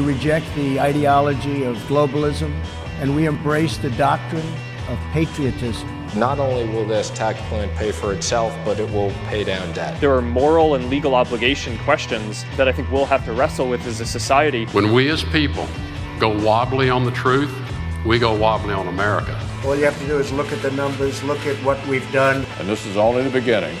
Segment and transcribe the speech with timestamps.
[0.00, 2.50] We reject the ideology of globalism
[3.00, 4.46] and we embrace the doctrine
[4.88, 5.86] of patriotism.
[6.16, 10.00] Not only will this tax plan pay for itself, but it will pay down debt.
[10.00, 13.86] There are moral and legal obligation questions that I think we'll have to wrestle with
[13.86, 14.64] as a society.
[14.72, 15.68] When we as people
[16.18, 17.54] go wobbly on the truth,
[18.06, 19.38] we go wobbly on America.
[19.66, 22.46] All you have to do is look at the numbers, look at what we've done.
[22.58, 23.76] And this is only the beginning.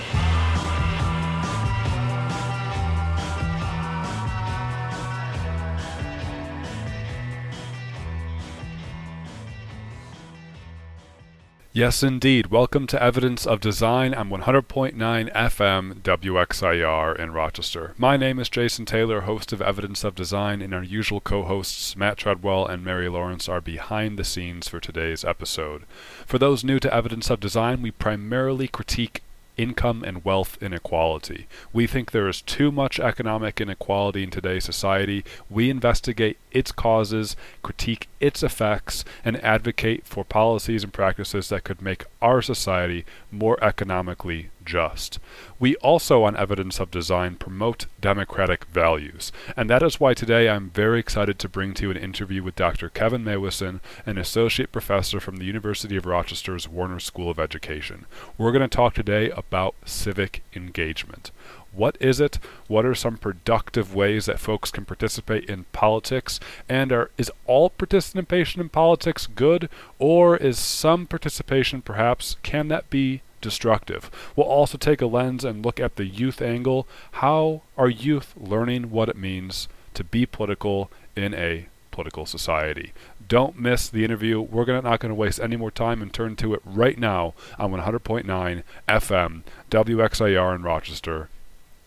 [11.80, 12.48] Yes, indeed.
[12.48, 14.92] Welcome to Evidence of Design on 100.9
[15.32, 17.94] FM WXIR in Rochester.
[17.96, 21.96] My name is Jason Taylor, host of Evidence of Design, and our usual co hosts,
[21.96, 25.84] Matt Treadwell and Mary Lawrence, are behind the scenes for today's episode.
[26.26, 29.22] For those new to Evidence of Design, we primarily critique
[29.60, 31.46] income and wealth inequality.
[31.72, 35.24] We think there is too much economic inequality in today's society.
[35.50, 41.82] We investigate its causes, critique its effects, and advocate for policies and practices that could
[41.82, 45.18] make our society more economically just.
[45.58, 50.70] We also, on Evidence of Design, promote democratic values, and that is why today I'm
[50.70, 52.88] very excited to bring to you an interview with Dr.
[52.88, 58.06] Kevin Meuwissen, an associate professor from the University of Rochester's Warner School of Education.
[58.38, 61.32] We're going to talk today about civic engagement.
[61.72, 62.38] What is it?
[62.68, 66.38] What are some productive ways that folks can participate in politics?
[66.68, 72.88] And are, is all participation in politics good, or is some participation perhaps, can that
[72.88, 74.10] be destructive?
[74.36, 76.86] We'll also take a lens and look at the youth angle.
[77.12, 82.92] How are youth learning what it means to be political in a political society?
[83.28, 84.40] Don't miss the interview.
[84.40, 87.34] We're gonna, not going to waste any more time and turn to it right now
[87.58, 91.28] on 100.9 FM WXIR in Rochester.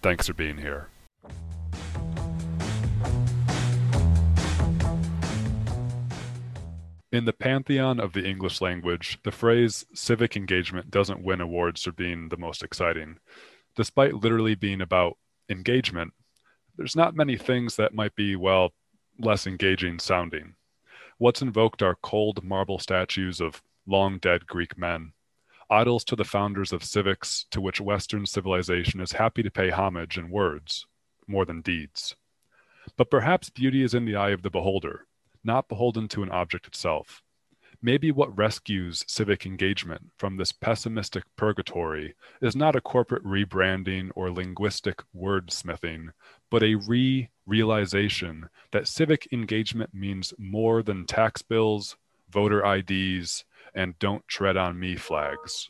[0.02, 0.88] Thanks for being here.
[7.14, 11.92] In the pantheon of the English language, the phrase civic engagement doesn't win awards for
[11.92, 13.20] being the most exciting.
[13.76, 16.14] Despite literally being about engagement,
[16.76, 18.72] there's not many things that might be, well,
[19.20, 20.56] less engaging sounding.
[21.20, 25.14] What's invoked are cold marble statues of long dead Greek men,
[25.70, 30.18] idols to the founders of civics to which Western civilization is happy to pay homage
[30.18, 30.88] in words
[31.28, 32.16] more than deeds.
[32.98, 35.06] But perhaps beauty is in the eye of the beholder,
[35.44, 37.22] not beholden to an object itself.
[37.82, 44.32] Maybe what rescues civic engagement from this pessimistic purgatory is not a corporate rebranding or
[44.32, 46.12] linguistic wordsmithing,
[46.50, 51.98] but a re realization that civic engagement means more than tax bills,
[52.30, 53.44] voter IDs,
[53.76, 55.70] and Don't Tread on Me flags.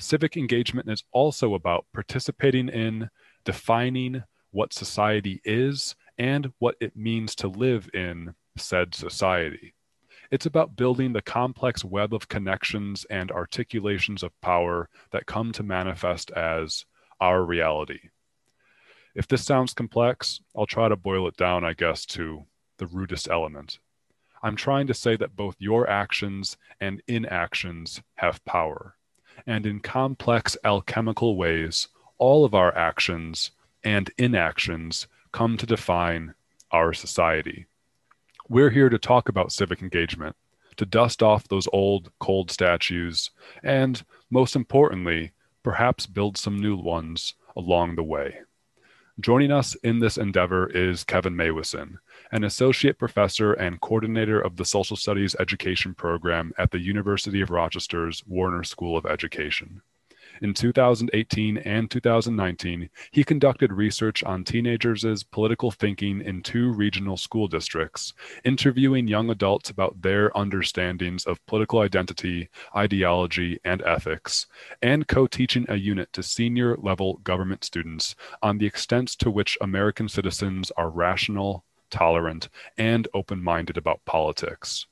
[0.00, 3.10] Civic engagement is also about participating in,
[3.44, 9.74] defining what society is, and what it means to live in said society.
[10.30, 15.62] It's about building the complex web of connections and articulations of power that come to
[15.62, 16.84] manifest as
[17.20, 18.10] our reality.
[19.14, 22.44] If this sounds complex, I'll try to boil it down, I guess, to
[22.76, 23.78] the rudest element.
[24.42, 28.94] I'm trying to say that both your actions and inactions have power.
[29.46, 33.50] And in complex alchemical ways, all of our actions
[33.82, 36.34] and inactions come to define
[36.70, 37.66] our society.
[38.50, 40.34] We're here to talk about civic engagement,
[40.78, 43.30] to dust off those old, cold statues,
[43.62, 45.32] and most importantly,
[45.62, 48.38] perhaps build some new ones along the way.
[49.20, 51.98] Joining us in this endeavor is Kevin Meuwissen,
[52.32, 57.50] an associate professor and coordinator of the Social Studies Education Program at the University of
[57.50, 59.82] Rochester's Warner School of Education.
[60.40, 67.48] In 2018 and 2019, he conducted research on teenagers' political thinking in two regional school
[67.48, 68.14] districts,
[68.44, 74.46] interviewing young adults about their understandings of political identity, ideology, and ethics,
[74.80, 79.58] and co teaching a unit to senior level government students on the extent to which
[79.60, 84.86] American citizens are rational, tolerant, and open minded about politics.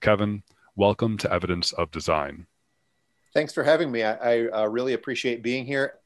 [0.00, 0.44] Kevin,
[0.76, 2.46] welcome to Evidence of Design.
[3.36, 4.02] Thanks for having me.
[4.02, 5.98] I, I uh, really appreciate being here.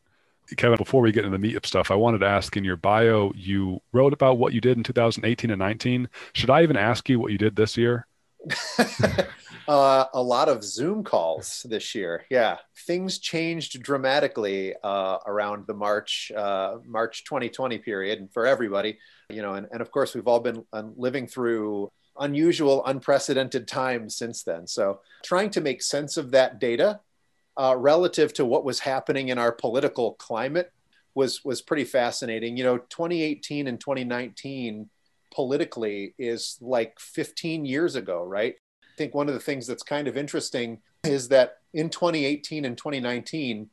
[0.56, 2.74] Kevin, before we get into the meat of stuff, I wanted to ask in your
[2.74, 6.08] bio, you wrote about what you did in 2018 and 19.
[6.32, 8.08] Should I even ask you what you did this year?
[9.68, 12.24] uh, a lot of Zoom calls this year.
[12.30, 18.98] Yeah, things changed dramatically uh, around the March uh, March 2020 period, and for everybody,
[19.28, 24.16] you know, and, and of course we've all been uh, living through unusual, unprecedented times
[24.16, 24.66] since then.
[24.66, 26.98] So, trying to make sense of that data
[27.56, 30.72] uh, relative to what was happening in our political climate
[31.14, 32.56] was was pretty fascinating.
[32.56, 34.88] You know, 2018 and 2019
[35.34, 38.56] politically is like 15 years ago, right?
[38.82, 42.76] I think one of the things that's kind of interesting is that in 2018 and
[42.76, 43.70] 2019,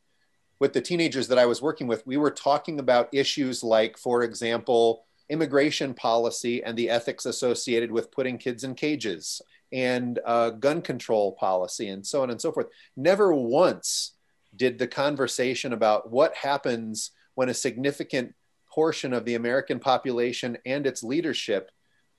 [0.59, 4.23] with the teenagers that I was working with, we were talking about issues like, for
[4.23, 9.41] example, immigration policy and the ethics associated with putting kids in cages
[9.71, 12.67] and uh, gun control policy and so on and so forth.
[12.95, 14.13] Never once
[14.55, 18.33] did the conversation about what happens when a significant
[18.71, 21.71] portion of the American population and its leadership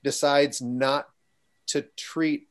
[0.03, 1.09] decides not
[1.67, 2.47] to treat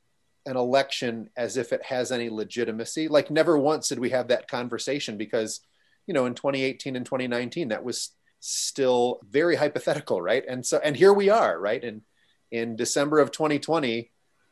[0.46, 3.08] an election as if it has any legitimacy.
[3.08, 5.60] Like, never once did we have that conversation because,
[6.06, 8.10] you know, in 2018 and 2019, that was
[8.40, 10.44] still very hypothetical, right?
[10.48, 11.82] And so, and here we are, right?
[11.82, 12.02] And
[12.50, 14.06] in December of 2020, I'm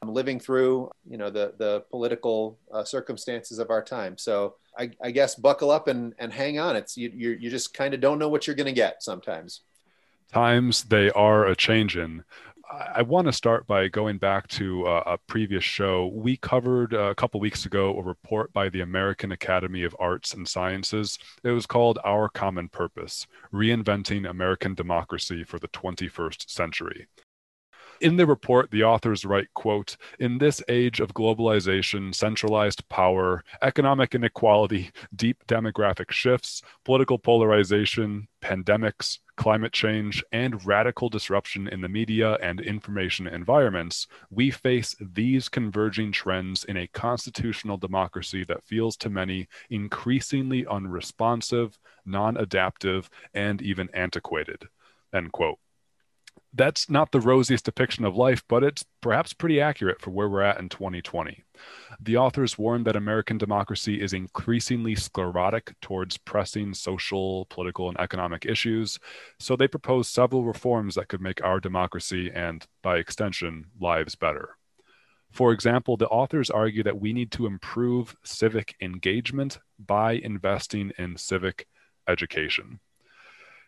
[0.04, 4.19] living through, you know, the the political uh, circumstances of our time.
[4.19, 6.76] So I, I, guess buckle up and, and hang on.
[6.76, 9.62] It's you you, you just kind of don't know what you're going to get sometimes.
[10.32, 12.25] Times they are a changing.
[12.69, 16.08] I want to start by going back to uh, a previous show.
[16.08, 20.34] We covered uh, a couple weeks ago a report by the American Academy of Arts
[20.34, 21.16] and Sciences.
[21.44, 27.06] It was called Our Common Purpose Reinventing American Democracy for the 21st Century.
[27.98, 34.14] In the report, the authors write, quote, in this age of globalization, centralized power, economic
[34.14, 42.34] inequality, deep demographic shifts, political polarization, pandemics, climate change, and radical disruption in the media
[42.43, 49.08] and information environments, we face these converging trends in a constitutional democracy that feels to
[49.08, 54.64] many increasingly unresponsive, non adaptive, and even antiquated.
[55.14, 55.58] End quote
[56.56, 60.43] that's not the rosiest depiction of life, but it's perhaps pretty accurate for where we're
[60.43, 61.44] at in 2020.
[62.00, 68.47] The authors warn that American democracy is increasingly sclerotic towards pressing social, political, and economic
[68.47, 68.99] issues,
[69.38, 74.56] so they propose several reforms that could make our democracy and, by extension, lives better.
[75.31, 81.17] For example, the authors argue that we need to improve civic engagement by investing in
[81.17, 81.67] civic
[82.08, 82.81] education.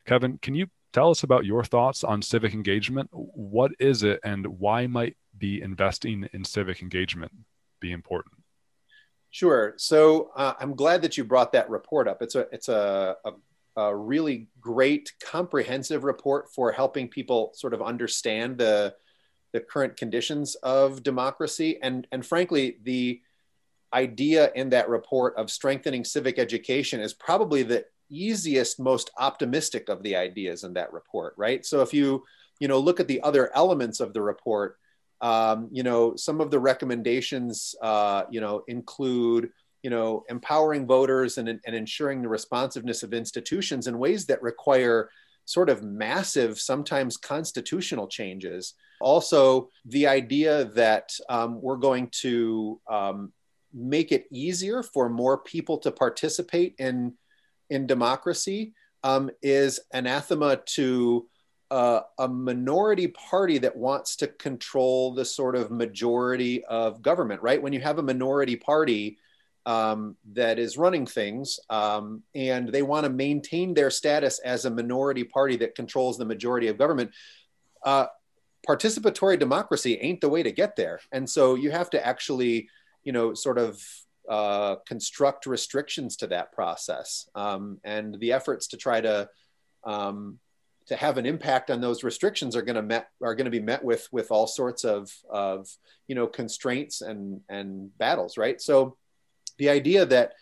[0.07, 3.11] Kevin, can you Tell us about your thoughts on civic engagement.
[3.13, 7.33] What is it, and why might be investing in civic engagement
[7.81, 8.35] be important?
[9.31, 9.75] Sure.
[9.77, 12.23] So uh, I'm glad that you brought that report up.
[12.23, 17.83] It's a it's a, a, a, really great comprehensive report for helping people sort of
[17.83, 18.95] understand the
[19.53, 23.21] the current conditions of democracy and and frankly the
[23.95, 30.03] idea in that report of strengthening civic education is probably the easiest, most optimistic of
[30.03, 31.65] the ideas in that report, right?
[31.65, 32.25] So if you,
[32.61, 34.79] you know, look at the other elements of the report,
[35.21, 39.51] um, you know, some of the recommendations, uh, you know, include,
[39.83, 45.11] you know, empowering voters and, and ensuring the responsiveness of institutions in ways that require
[45.45, 48.75] sort of massive, sometimes constitutional changes.
[49.01, 53.33] Also, the idea that um, we're going to um,
[53.73, 57.15] make it easier for more people to participate in
[57.71, 58.73] in democracy
[59.05, 61.27] um, is anathema to
[61.71, 67.63] uh, a minority party that wants to control the sort of majority of government, right?
[67.63, 69.19] When you have a minority party
[69.67, 74.71] um, that is running things um, and they want to maintain their status as a
[74.71, 77.11] minority party that controls the majority of government,
[77.85, 78.07] uh,
[78.67, 81.01] participatory democracy ain't the way to get there.
[81.13, 82.69] And so you have to actually,
[83.05, 83.83] you know, sort of
[84.29, 87.29] uh, construct restrictions to that process.
[87.35, 89.29] Um, and the efforts to try to
[89.85, 90.39] um,
[90.89, 93.61] to have an impact on those restrictions are going to met are going to be
[93.61, 95.69] met with with all sorts of of
[96.07, 98.61] you know constraints and and battles, right?
[98.61, 98.97] So
[99.59, 100.33] the idea that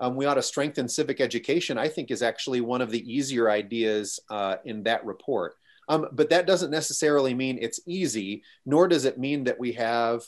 [0.00, 3.50] um, we ought to strengthen civic education, I think, is actually one of the easier
[3.50, 5.56] ideas uh, in that report.
[5.88, 10.22] Um, but that doesn't necessarily mean it's easy, nor does it mean that we have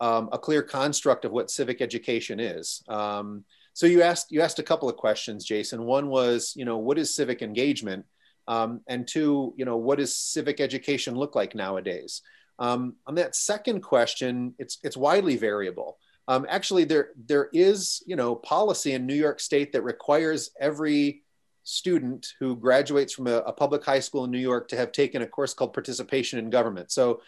[0.00, 2.82] um, a clear construct of what civic education is.
[2.88, 5.84] Um, so you asked you asked a couple of questions, Jason.
[5.84, 8.06] One was, you know, what is civic engagement,
[8.48, 12.22] um, and two, you know, what does civic education look like nowadays?
[12.58, 15.98] Um, on that second question, it's it's widely variable.
[16.28, 21.22] Um, actually, there there is you know policy in New York State that requires every
[21.64, 25.22] student who graduates from a, a public high school in New York to have taken
[25.22, 26.92] a course called participation in government.
[26.92, 27.20] So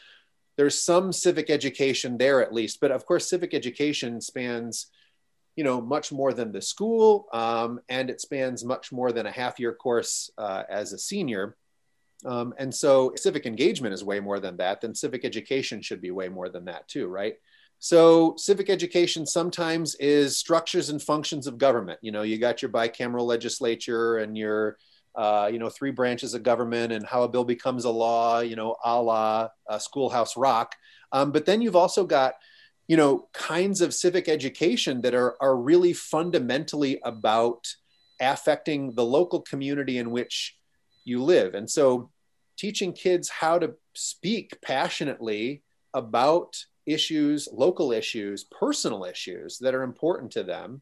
[0.58, 4.90] there's some civic education there at least but of course civic education spans
[5.58, 9.30] you know much more than the school um, and it spans much more than a
[9.30, 11.56] half year course uh, as a senior.
[12.24, 16.12] Um, and so civic engagement is way more than that then civic education should be
[16.12, 17.34] way more than that too right?
[17.80, 21.98] So civic education sometimes is structures and functions of government.
[22.02, 24.78] You know you got your bicameral legislature and your
[25.18, 28.56] uh, you know, three branches of government and how a bill becomes a law, you
[28.56, 30.76] know, a la uh, Schoolhouse Rock.
[31.10, 32.34] Um, but then you've also got,
[32.86, 37.66] you know, kinds of civic education that are, are really fundamentally about
[38.20, 40.56] affecting the local community in which
[41.04, 41.54] you live.
[41.54, 42.10] And so
[42.56, 45.62] teaching kids how to speak passionately
[45.94, 50.80] about issues, local issues, personal issues that are important to them,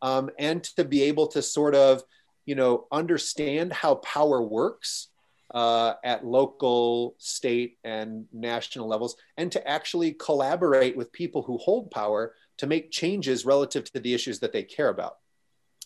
[0.00, 2.02] um, and to be able to sort of,
[2.46, 5.08] you know, understand how power works
[5.52, 11.90] uh, at local, state, and national levels, and to actually collaborate with people who hold
[11.90, 15.16] power to make changes relative to the issues that they care about.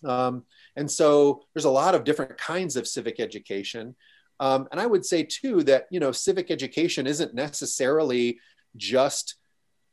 [0.04, 0.44] Um,
[0.76, 3.94] and so there's a lot of different kinds of civic education.
[4.38, 8.38] Um, and I would say too that you know civic education isn't necessarily
[8.76, 9.36] just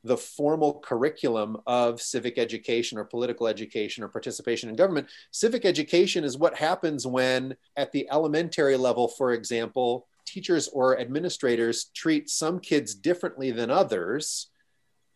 [0.07, 5.07] the formal curriculum of civic education or political education or participation in government.
[5.31, 11.85] Civic education is what happens when, at the elementary level, for example, teachers or administrators
[11.95, 14.47] treat some kids differently than others.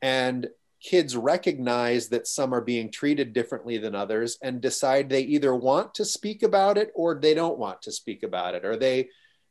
[0.01, 0.47] And
[0.81, 5.93] kids recognize that some are being treated differently than others and decide they either want
[5.93, 9.07] to speak about it or they don't want to speak about it or they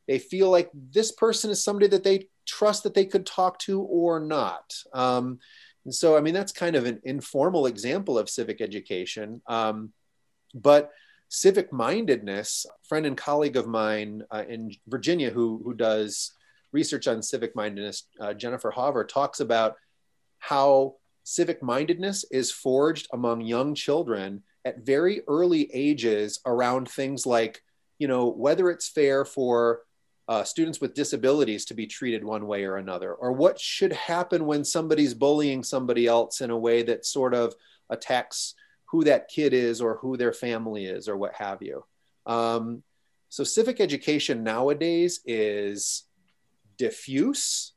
[0.08, 3.80] they feel like this person is somebody that they trust that they could talk to
[3.82, 4.74] or not.
[4.92, 5.38] Um,
[5.86, 9.40] and so i mean that's kind of an informal example of civic education.
[9.46, 9.92] Um,
[10.54, 10.90] but
[11.28, 16.32] civic mindedness friend and colleague of mine uh, in virginia who who does
[16.72, 19.76] research on civic mindedness uh, jennifer Hauver talks about
[20.40, 27.62] how civic mindedness is forged among young children at very early ages around things like,
[27.98, 29.80] you know, whether it's fair for
[30.30, 34.46] uh, students with disabilities to be treated one way or another, or what should happen
[34.46, 37.54] when somebody's bullying somebody else in a way that sort of
[37.90, 38.54] attacks
[38.86, 41.84] who that kid is or who their family is or what have you.
[42.26, 42.82] Um,
[43.28, 46.04] so civic education nowadays is
[46.78, 47.74] diffuse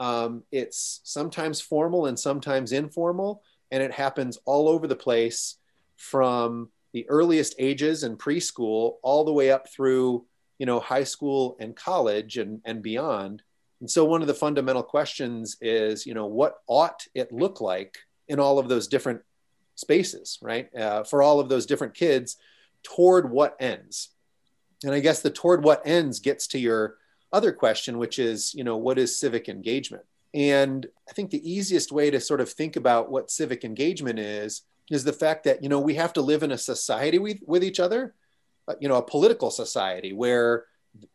[0.00, 5.58] um, it's sometimes formal and sometimes informal, and it happens all over the place
[5.96, 10.24] from the earliest ages in preschool all the way up through
[10.60, 13.42] you know high school and college and, and beyond.
[13.80, 17.98] And so one of the fundamental questions is you know what ought it look like
[18.28, 19.22] in all of those different
[19.74, 20.68] spaces right?
[20.76, 22.36] Uh, for all of those different kids
[22.82, 24.10] toward what ends?
[24.84, 26.96] And i guess the toward what ends gets to your
[27.32, 30.04] other question, which is, you know, what is civic engagement?
[30.34, 34.62] And I think the easiest way to sort of think about what civic engagement is
[34.90, 37.64] is the fact that you know we have to live in a society with, with
[37.64, 38.14] each other,
[38.80, 40.64] you know, a political society where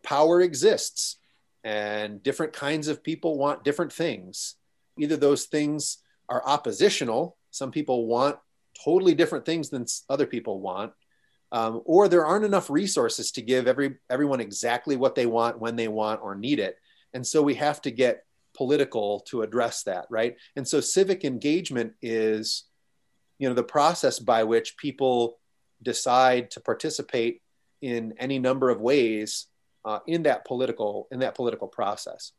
[0.03, 1.17] power exists
[1.63, 4.55] and different kinds of people want different things.
[4.99, 5.97] Either those things
[6.29, 8.37] are oppositional, some people want
[8.83, 10.91] totally different things than other people want,
[11.51, 15.75] um, or there aren't enough resources to give every everyone exactly what they want when
[15.75, 16.77] they want or need it
[17.13, 21.93] and so we have to get political to address that right and so civic engagement
[22.01, 22.65] is
[23.39, 25.39] you know the process by which people
[25.81, 27.41] decide to participate
[27.81, 29.47] in any number of ways
[29.83, 32.31] uh, in that political in that political process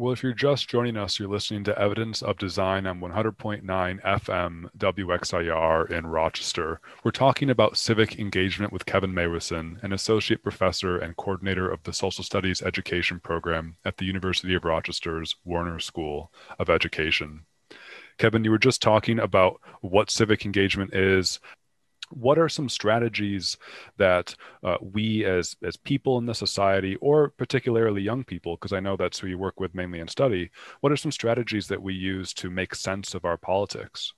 [0.00, 4.64] well, if you're just joining us, you're listening to Evidence of Design on 100.9 FM
[4.78, 6.80] WXIR in Rochester.
[7.04, 11.92] We're talking about civic engagement with Kevin Meuwissen, an associate professor and coordinator of the
[11.92, 17.44] Social Studies Education Program at the University of Rochester's Warner School of Education.
[18.16, 21.40] Kevin, you were just talking about what civic engagement is,
[22.10, 23.56] what are some strategies
[23.96, 28.80] that uh, we as as people in the society or particularly young people because i
[28.80, 30.50] know that's who you work with mainly in study
[30.80, 34.12] what are some strategies that we use to make sense of our politics?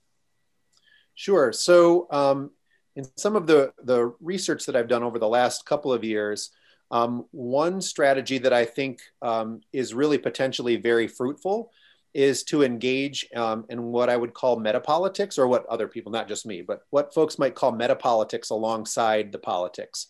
[1.15, 1.53] Sure.
[1.53, 2.51] So um,
[2.97, 6.51] in some of the the research that i've done over the last couple of years
[6.91, 11.71] um, one strategy that i think um, is really potentially very fruitful
[12.15, 16.29] is to engage um, in what I would call metapolitics, or what other people, not
[16.29, 20.09] just me, but what folks might call metapolitics alongside the politics,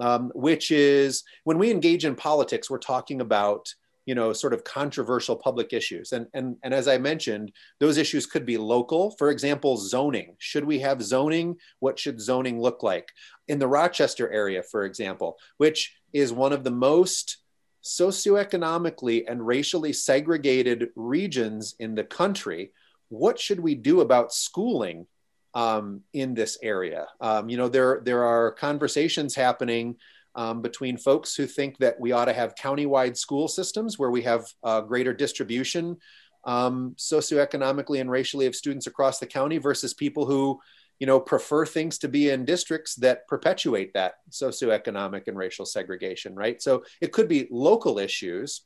[0.00, 3.72] um, which is when we engage in politics, we're talking about
[4.06, 6.12] you know sort of controversial public issues.
[6.12, 9.12] And and and as i mentioned those issues could be local.
[9.18, 10.36] For example zoning.
[10.38, 11.56] Should we have zoning?
[11.80, 13.08] What should zoning look like?
[13.46, 17.39] In the rochester area for example which is one of the most
[17.82, 22.72] socioeconomically and racially segregated regions in the country,
[23.08, 25.06] what should we do about schooling
[25.54, 27.06] um, in this area?
[27.20, 29.96] Um, you know, there, there are conversations happening
[30.34, 34.22] um, between folks who think that we ought to have countywide school systems where we
[34.22, 35.96] have uh, greater distribution
[36.44, 40.60] um, socioeconomically and racially of students across the county versus people who
[41.00, 46.34] you know, prefer things to be in districts that perpetuate that socioeconomic and racial segregation,
[46.36, 46.62] right?
[46.62, 48.62] So it could be local issues,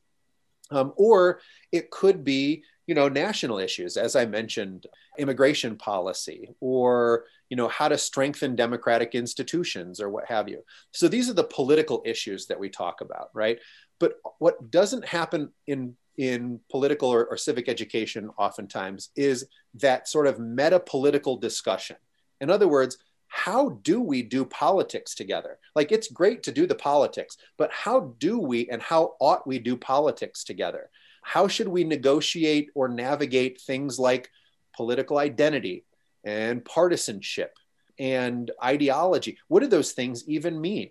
[0.72, 7.24] um, or it could be, you know, national issues, as I mentioned, immigration policy, or
[7.50, 10.64] you know, how to strengthen democratic institutions, or what have you.
[10.90, 13.60] So these are the political issues that we talk about, right?
[14.00, 20.26] But what doesn't happen in in political or, or civic education oftentimes is that sort
[20.26, 21.96] of meta political discussion
[22.40, 22.98] in other words,
[23.28, 25.58] how do we do politics together?
[25.74, 29.58] Like it's great to do the politics, but how do we and how ought we
[29.58, 30.88] do politics together?
[31.22, 34.30] How should we negotiate or navigate things like
[34.76, 35.84] political identity
[36.22, 37.56] and partisanship
[37.98, 39.38] and ideology?
[39.48, 40.90] What do those things even mean?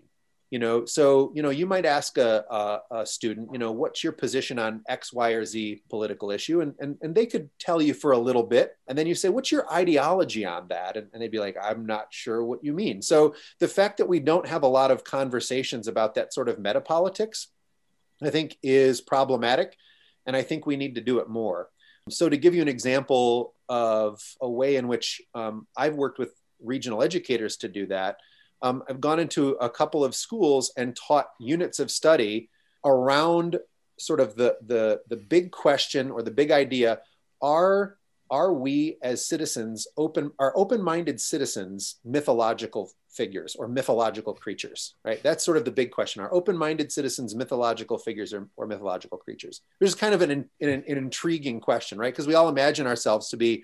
[0.50, 4.04] You know so you know you might ask a, a, a, student you know what's
[4.04, 6.60] your position on x y or z political issue?
[6.60, 9.28] And, and, and they could tell you for a little bit and then you say
[9.28, 10.96] what's your ideology on that?
[10.96, 13.02] And, and they'd be like i'm not sure what you mean.
[13.02, 16.58] So the fact that we don't have a lot of conversations about that sort of
[16.58, 17.48] meta politics
[18.22, 19.76] i think is problematic
[20.26, 21.68] and i think we need to do it more.
[22.10, 26.32] So to give you an example of a way in which um, i've worked with
[26.62, 28.18] regional educators to do that
[28.62, 32.48] um, I've gone into a couple of schools and taught units of study
[32.84, 33.58] around
[33.98, 37.00] sort of the, the, the big question or the big idea
[37.40, 37.96] are,
[38.30, 45.22] are we as citizens open, are open-minded citizens mythological figures or mythological creatures, right?
[45.22, 46.20] That's sort of the big question.
[46.22, 49.60] Are open-minded citizens mythological figures or, or mythological creatures?
[49.78, 52.12] Which is kind of an, an, an intriguing question, right?
[52.12, 53.62] Because we all imagine ourselves to be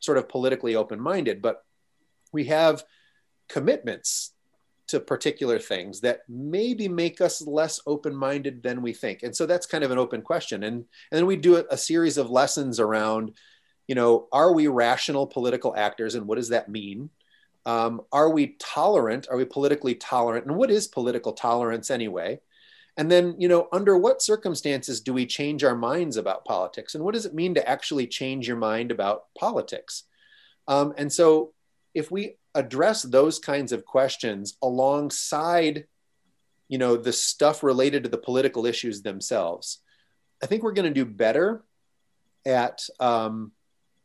[0.00, 1.64] sort of politically open-minded, but
[2.32, 2.84] we have
[3.50, 4.32] commitments
[4.90, 9.22] to particular things that maybe make us less open-minded than we think.
[9.22, 10.64] And so that's kind of an open question.
[10.64, 13.32] And and then we do a, series of lessons around
[13.86, 17.10] you know are we rational political actors and what does that mean?
[17.66, 19.28] Um, are we tolerant?
[19.30, 20.46] Are we politically tolerant?
[20.46, 22.40] And what is political tolerance anyway?
[22.96, 26.96] And then you know under what circumstances do we change our minds about politics?
[26.96, 30.02] And what does it mean to actually change your mind about politics?
[30.66, 31.52] Um, and so
[31.94, 35.86] if we address those kinds of questions alongside
[36.68, 39.78] you know the stuff related to the political issues themselves
[40.42, 41.62] i think we're going to do better
[42.46, 43.52] at um,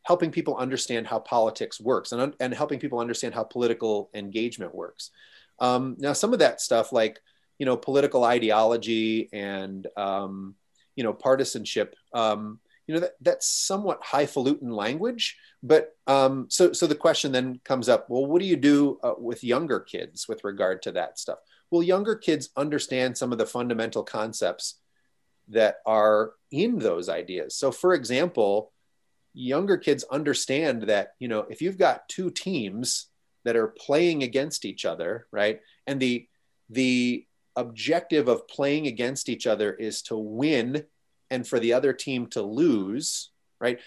[0.06, 5.10] helping people understand how politics works and, and helping people understand how political engagement works.
[5.58, 7.20] Um, now some of that stuff like
[7.58, 10.54] you know political ideology and um,
[10.94, 16.86] you know partisanship um, you know that, that's somewhat highfalutin language but um, so so
[16.86, 20.44] the question then comes up well what do you do uh, with younger kids with
[20.44, 21.38] regard to that stuff?
[21.70, 24.80] Well younger kids understand some of the fundamental concepts
[25.48, 27.56] that are in those ideas.
[27.56, 28.72] So for example
[29.34, 33.08] younger kids understand that you know if you've got two teams
[33.44, 36.26] that are playing against each other right and the
[36.70, 40.84] the objective of playing against each other is to win
[41.30, 43.80] and for the other team to lose, right?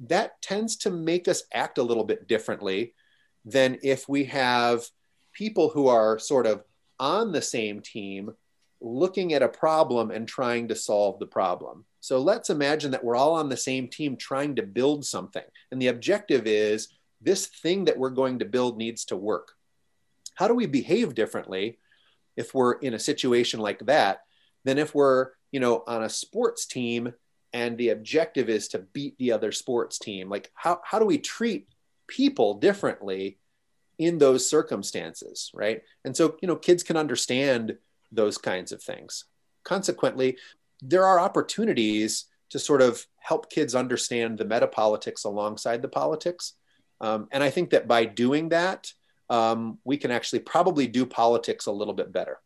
[0.00, 2.94] That tends to make us act a little bit differently
[3.44, 4.84] than if we have
[5.32, 6.62] people who are sort of
[6.98, 8.32] on the same team
[8.80, 11.84] looking at a problem and trying to solve the problem.
[12.00, 15.42] So let's imagine that we're all on the same team trying to build something.
[15.70, 16.88] And the objective is
[17.20, 19.52] this thing that we're going to build needs to work.
[20.34, 21.78] How do we behave differently
[22.36, 24.20] if we're in a situation like that
[24.64, 27.14] than if we're you know, on a sports team
[27.52, 30.28] and the objective is to beat the other sports team.
[30.28, 31.68] Like how, how do we treat
[32.08, 33.38] people differently
[33.96, 35.82] in those circumstances, right?
[36.04, 37.76] And so, you know, kids can understand
[38.10, 39.26] those kinds of things.
[39.62, 40.38] Consequently,
[40.82, 46.54] there are opportunities to sort of help kids understand the meta politics alongside the politics.
[47.00, 48.92] Um, and I think that by doing that,
[49.30, 52.40] um, we can actually probably do politics a little bit better.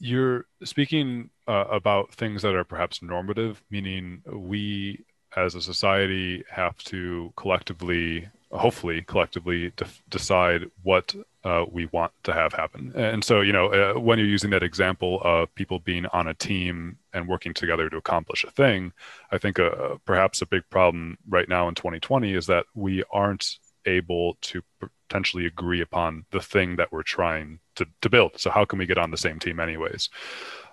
[0.00, 5.04] You're speaking uh, about things that are perhaps normative, meaning we
[5.36, 12.32] as a society have to collectively, hopefully collectively, de- decide what uh, we want to
[12.32, 12.92] have happen.
[12.94, 16.34] And so, you know, uh, when you're using that example of people being on a
[16.34, 18.92] team and working together to accomplish a thing,
[19.32, 23.58] I think uh, perhaps a big problem right now in 2020 is that we aren't
[23.86, 24.62] able to
[25.08, 28.38] potentially agree upon the thing that we're trying to, to build.
[28.38, 30.10] So how can we get on the same team anyways?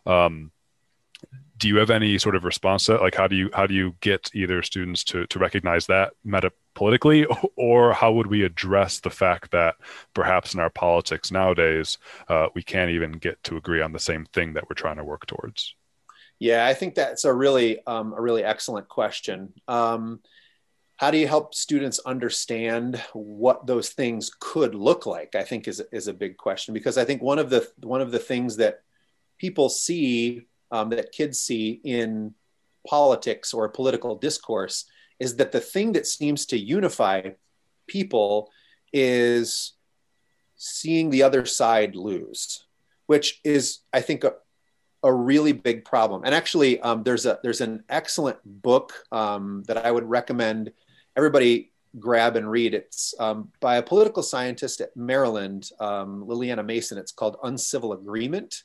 [0.05, 0.51] Um,
[1.57, 3.01] do you have any sort of response to that?
[3.01, 6.51] Like how do you how do you get either students to to recognize that meta
[6.73, 9.75] politically, or how would we address the fact that
[10.13, 14.25] perhaps in our politics nowadays uh, we can't even get to agree on the same
[14.33, 15.75] thing that we're trying to work towards?
[16.39, 19.53] Yeah, I think that's a really um, a really excellent question.
[19.67, 20.19] Um,
[20.97, 25.81] how do you help students understand what those things could look like i think is,
[25.91, 26.73] is a big question.
[26.73, 28.81] Because i think one of the one of the things that
[29.37, 32.33] people see um, that kids see in
[32.87, 34.85] politics or political discourse
[35.19, 37.29] is that the thing that seems to unify
[37.87, 38.49] people
[38.93, 39.73] is
[40.55, 42.65] seeing the other side lose
[43.07, 44.33] which is i think a,
[45.03, 46.23] a really big problem.
[46.25, 50.71] And actually um, there's a there's an excellent book um, that i would recommend
[51.15, 52.73] everybody grab and read.
[52.73, 56.97] It's um, by a political scientist at Maryland, um, Liliana Mason.
[56.97, 58.63] It's called Uncivil Agreement.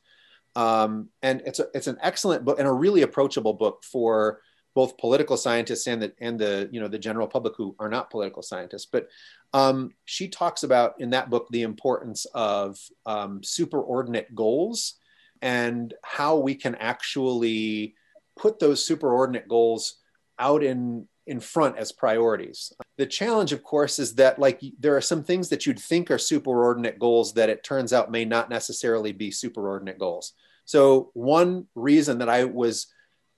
[0.56, 4.40] Um, and it's, a, it's an excellent book and a really approachable book for
[4.74, 8.10] both political scientists and the, and the, you know, the general public who are not
[8.10, 8.86] political scientists.
[8.86, 9.08] But
[9.52, 14.94] um, she talks about in that book the importance of um, superordinate goals
[15.42, 17.94] and how we can actually
[18.38, 19.98] put those superordinate goals
[20.38, 22.72] out in in front as priorities.
[22.98, 26.16] The challenge, of course, is that like there are some things that you'd think are
[26.16, 30.32] superordinate goals that it turns out may not necessarily be superordinate goals.
[30.64, 32.86] So one reason that I was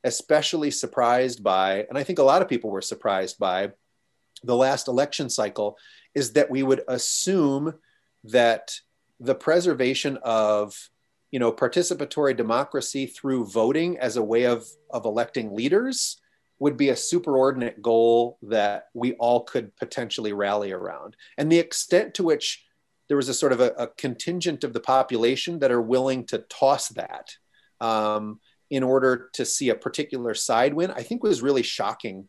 [0.05, 3.73] especially surprised by, and I think a lot of people were surprised by
[4.43, 5.79] the last election cycle,
[6.15, 7.75] is that we would assume
[8.25, 8.75] that
[9.21, 10.89] the preservation of
[11.31, 16.22] you know participatory democracy through voting as a way of of electing leaders
[16.63, 21.17] would be a superordinate goal that we all could potentially rally around.
[21.37, 22.65] And the extent to which
[23.09, 26.39] there was a sort of a, a contingent of the population that are willing to
[26.49, 27.35] toss that
[27.81, 28.39] um,
[28.71, 32.29] in order to see a particular side win, I think was really shocking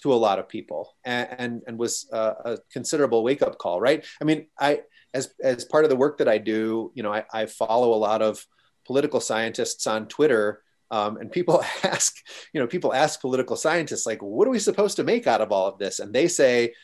[0.00, 3.82] to a lot of people and, and, and was a, a considerable wake up call,
[3.82, 4.02] right?
[4.18, 4.80] I mean, I,
[5.12, 8.00] as, as part of the work that I do, you know, I, I follow a
[8.00, 8.46] lot of
[8.86, 10.62] political scientists on Twitter
[10.94, 12.16] um, and people ask,
[12.52, 15.50] you know, people ask political scientists, like, what are we supposed to make out of
[15.50, 15.98] all of this?
[15.98, 16.74] And they say,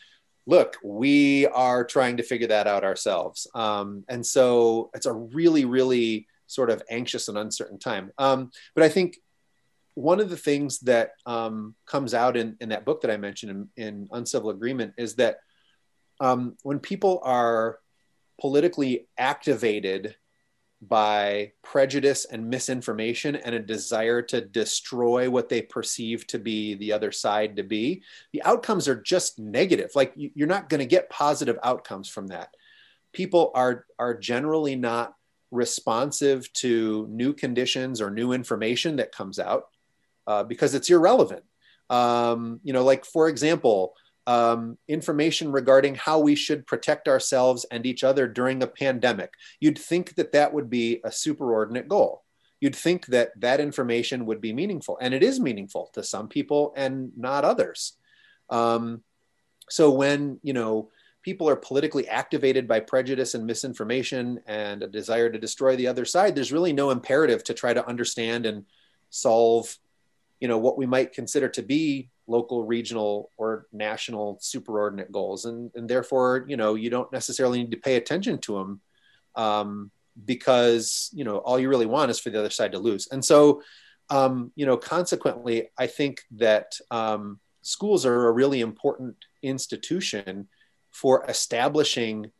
[0.45, 3.47] look, we are trying to figure that out ourselves.
[3.55, 8.11] Um, and so it's a really, really sort of anxious and uncertain time.
[8.17, 9.17] Um, but I think
[9.93, 13.69] one of the things that um, comes out in, in that book that I mentioned
[13.77, 15.37] in, in Uncivil Agreement is that
[16.19, 17.79] um, when people are
[18.41, 20.15] politically activated
[20.81, 26.91] by prejudice and misinformation and a desire to destroy what they perceive to be the
[26.91, 28.01] other side to be,
[28.33, 29.91] the outcomes are just negative.
[29.93, 32.55] Like you're not going to get positive outcomes from that.
[33.13, 35.13] People are are generally not
[35.51, 39.65] responsive to new conditions or new information that comes out
[40.25, 41.43] uh, because it's irrelevant.
[41.89, 43.93] Um, you know, like for example,
[44.31, 49.33] um, information regarding how we should protect ourselves and each other during a pandemic.
[49.59, 52.23] You'd think that that would be a superordinate goal.
[52.61, 56.73] You'd think that that information would be meaningful, and it is meaningful to some people
[56.77, 57.97] and not others.
[58.49, 59.03] Um,
[59.69, 60.89] so when you know
[61.23, 66.05] people are politically activated by prejudice and misinformation and a desire to destroy the other
[66.05, 68.65] side, there's really no imperative to try to understand and
[69.09, 69.77] solve,
[70.39, 75.69] you know, what we might consider to be local, regional, or national superordinate goals, and
[75.75, 78.81] and therefore, you know, you don't necessarily need to pay attention to them
[79.35, 79.91] um,
[80.25, 83.07] because you know all you really want is for the other side to lose.
[83.11, 83.61] And so,
[84.09, 90.47] um, you know, consequently, I think that um, schools are a really important institution
[90.89, 92.31] for establishing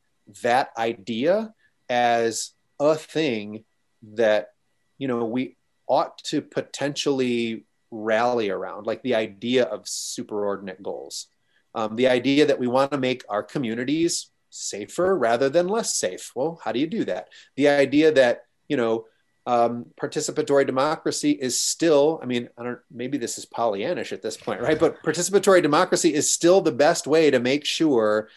[0.43, 1.53] that idea
[1.89, 3.65] as a thing
[4.13, 4.49] that
[4.97, 11.27] you know we ought to potentially rally around, like the idea of superordinate goals.
[11.75, 16.31] Um, the idea that we want to make our communities safer rather than less safe.
[16.35, 17.29] Well, how do you do that?
[17.55, 19.05] The idea that, you know,
[19.45, 24.37] um, participatory democracy is still, I mean, I don't, maybe this is Pollyannish at this
[24.37, 24.79] point, right?
[24.79, 28.29] But participatory democracy is still the best way to make sure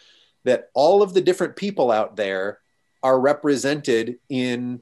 [0.45, 2.61] that all of the different people out there
[3.03, 4.81] are represented in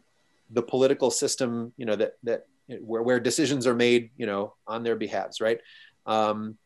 [0.51, 2.47] the political system, you know, that, that
[2.81, 5.61] where, where decisions are made, you know, on their behalves, right?
[6.07, 6.57] Um,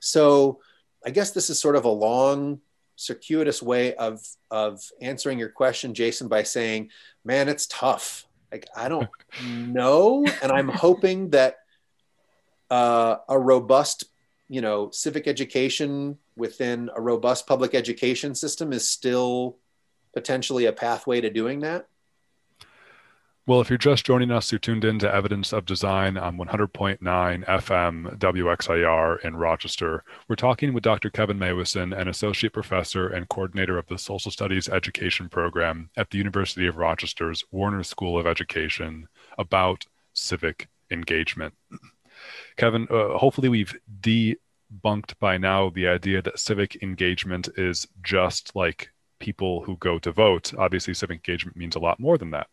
[0.00, 0.60] so
[1.04, 2.60] I guess this is sort of a long,
[2.96, 6.90] circuitous way of of answering your question, Jason, by saying,
[7.24, 8.26] "Man, it's tough.
[8.50, 9.08] Like I don't
[9.46, 11.56] know, and I'm hoping that
[12.70, 14.04] uh, a robust,
[14.48, 19.56] you know, civic education within a robust public education system is still
[20.14, 21.88] potentially a pathway to doing that."
[23.48, 26.98] Well, if you're just joining us, you're tuned in to Evidence of Design on 100.9
[26.98, 30.04] FM WXIR in Rochester.
[30.28, 31.08] We're talking with Dr.
[31.08, 36.18] Kevin Meuwissen, an associate professor and coordinator of the Social Studies Education Program at the
[36.18, 39.08] University of Rochester's Warner School of Education,
[39.38, 41.54] about civic engagement.
[42.58, 48.90] Kevin, uh, hopefully we've debunked by now the idea that civic engagement is just like
[49.20, 50.52] people who go to vote.
[50.58, 52.48] Obviously, civic engagement means a lot more than that.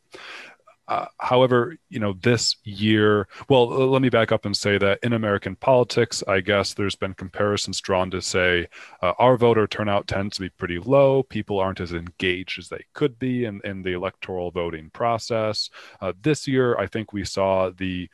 [0.88, 5.14] Uh, however, you know, this year, well, let me back up and say that in
[5.14, 8.68] American politics, I guess there's been comparisons drawn to say
[9.02, 11.24] uh, our voter turnout tends to be pretty low.
[11.24, 15.70] People aren't as engaged as they could be in, in the electoral voting process.
[16.02, 18.10] Uh, this year, I think we saw the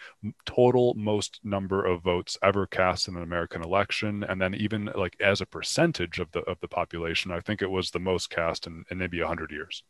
[0.45, 4.23] total most number of votes ever cast in an American election.
[4.23, 7.69] And then even like as a percentage of the, of the population, I think it
[7.69, 9.83] was the most cast in, in maybe 100 years.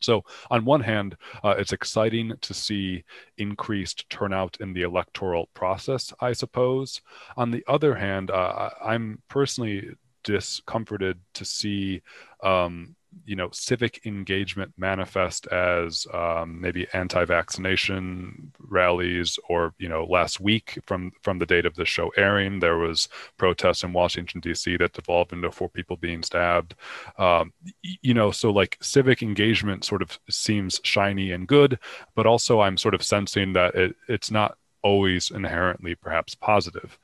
[0.00, 3.04] So, on one hand, uh, it's exciting to see
[3.38, 7.00] increased turnout in the electoral process, I suppose.
[7.36, 9.90] On the other hand, uh, I'm personally
[10.24, 12.02] discomforted to see
[12.42, 20.40] um, you know civic engagement manifest as um, maybe anti-vaccination rallies or you know last
[20.40, 24.76] week from from the date of the show airing there was protests in washington d.c
[24.76, 26.74] that devolved into four people being stabbed.
[27.18, 27.52] Um,
[27.82, 31.78] you know so like civic engagement sort of seems shiny and good
[32.14, 36.96] but also i'm sort of sensing that it, it's not always inherently perhaps positive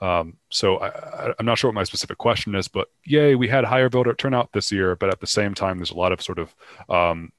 [0.00, 3.64] um, so I, am not sure what my specific question is, but yay, we had
[3.64, 6.38] higher voter turnout this year, but at the same time, there's a lot of sort
[6.38, 6.54] of
[6.88, 7.32] um,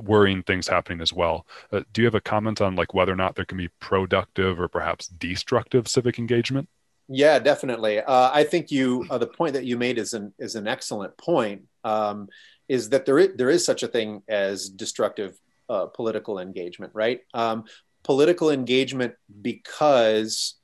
[0.00, 1.46] worrying things happening as well.
[1.72, 4.60] Uh, do you have a comment on like whether or not there can be productive
[4.60, 6.68] or perhaps destructive civic engagement?
[7.08, 8.00] Yeah, definitely.
[8.00, 11.16] Uh, I think you uh, the point that you made is an is an excellent
[11.16, 11.62] point.
[11.84, 12.28] Um,
[12.68, 17.20] is that there is, there is such a thing as destructive uh, political engagement, right?
[17.32, 17.64] Um,
[18.02, 20.56] political engagement because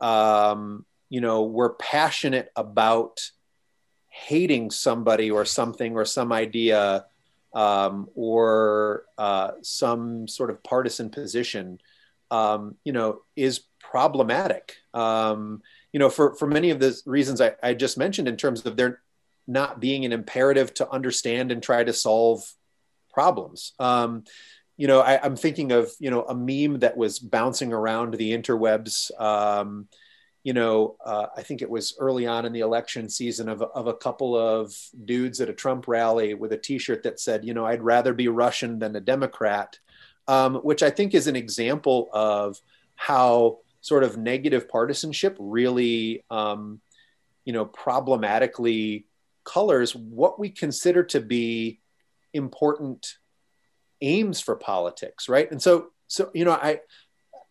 [0.00, 3.20] um, you know, we're passionate about
[4.08, 7.06] hating somebody or something or some idea
[7.52, 11.80] um, or uh, some sort of partisan position,
[12.30, 14.76] um, you know, is problematic.
[14.94, 18.64] Um, you know, for, for many of the reasons I, I just mentioned in terms
[18.64, 19.00] of there
[19.46, 22.44] not being an imperative to understand and try to solve
[23.12, 23.72] problems.
[23.80, 24.24] Um,
[24.80, 28.32] you know, I, am thinking of you know a meme that was bouncing around the
[28.32, 29.10] interwebs.
[29.20, 29.88] Um,
[30.42, 33.88] you know, uh, I think it was early on in the election season of, of
[33.88, 37.66] a couple of dudes at a Trump rally with a T-shirt that said, you know,
[37.66, 39.78] I'd rather be Russian than a Democrat,
[40.26, 42.58] um, which I think is an example of
[42.96, 46.80] how sort of negative partisanship really, um,
[47.44, 49.04] you know, problematically
[49.44, 51.80] colors what we consider to be
[52.32, 53.18] important
[54.00, 55.50] aims for politics, right?
[55.50, 56.80] And so, so you know, I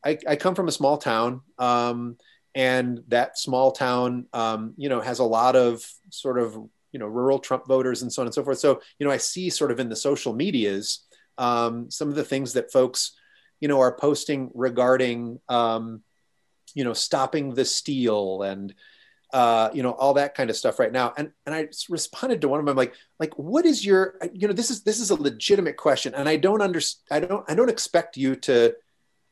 [0.03, 2.17] I, I come from a small town, um,
[2.55, 6.55] and that small town, um, you know, has a lot of sort of
[6.91, 8.59] you know rural Trump voters and so on and so forth.
[8.59, 11.05] So, you know, I see sort of in the social medias
[11.39, 13.13] um, some of the things that folks,
[13.59, 16.03] you know, are posting regarding, um,
[16.75, 18.75] you know, stopping the steal and
[19.31, 21.13] uh, you know, all that kind of stuff right now.
[21.17, 24.53] And and I responded to one of them like, like, what is your, you know,
[24.53, 27.23] this is this is a legitimate question, and I don't understand.
[27.23, 28.73] I don't I don't expect you to,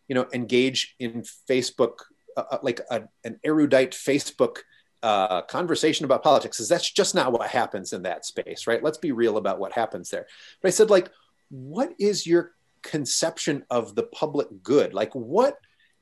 [0.07, 1.99] you know, engage in Facebook
[2.36, 4.57] uh, uh, like a, an erudite Facebook
[5.01, 6.60] uh, conversation about politics.
[6.60, 8.83] Is that's just not what happens in that space, right?
[8.83, 10.27] Let's be real about what happens there.
[10.62, 11.10] But I said, like,
[11.49, 12.51] what is your
[12.83, 14.93] conception of the public good?
[14.93, 15.57] Like, what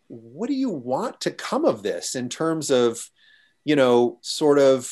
[0.07, 3.09] what do you want to come of this in terms of
[3.65, 4.89] you know, sort of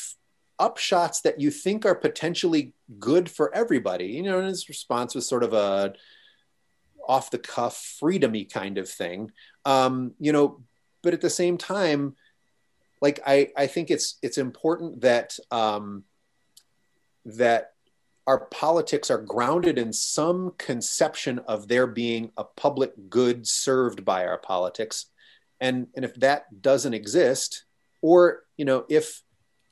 [0.60, 4.06] upshots that you think are potentially good for everybody.
[4.06, 5.94] You know, and his response was sort of a
[7.08, 9.30] off the cuff, freedomy kind of thing.
[9.64, 10.62] Um, you know,
[11.02, 12.16] but at the same time,
[13.00, 16.04] like I, I think it's it's important that um,
[17.26, 17.72] that
[18.26, 24.24] our politics are grounded in some conception of there being a public good served by
[24.24, 25.06] our politics,
[25.60, 27.64] and and if that doesn't exist,
[28.04, 29.22] or you know if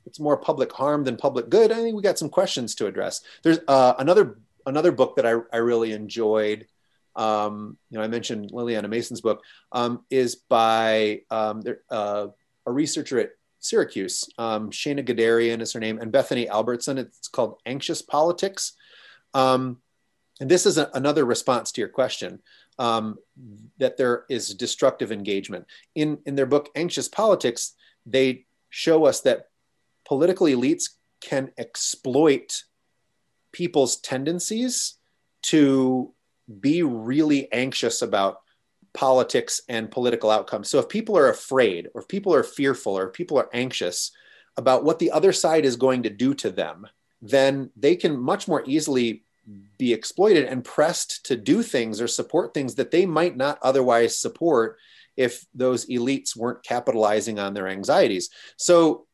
[0.07, 3.21] it's more public harm than public good i think we got some questions to address.
[3.43, 6.67] There's uh, another another book that i, I really enjoyed
[7.15, 12.27] um, you know i mentioned liliana mason's book um, is by um, uh,
[12.65, 16.97] a researcher at syracuse um, Shana Gadarian is her name and bethany albertson.
[16.97, 18.73] It's called anxious politics.
[19.33, 19.77] Um,
[20.41, 22.41] and this is a, another response to your question
[22.79, 23.17] um,
[23.77, 25.65] that there is destructive engagement.
[25.95, 29.49] In in their book anxious politics they show us that
[30.05, 30.89] political elites
[31.21, 32.63] can exploit
[33.51, 34.95] people's tendencies
[35.43, 36.13] to
[36.59, 38.41] be really anxious about
[38.93, 40.69] politics and political outcomes.
[40.69, 44.11] So if people are afraid, or if people are fearful, or if people are anxious
[44.57, 46.87] about what the other side is going to do to them,
[47.21, 49.23] then they can much more easily
[49.77, 54.17] be exploited and pressed to do things or support things that they might not otherwise
[54.17, 54.77] support
[55.17, 58.29] if those elites weren't capitalizing on their anxieties.
[58.57, 59.05] So,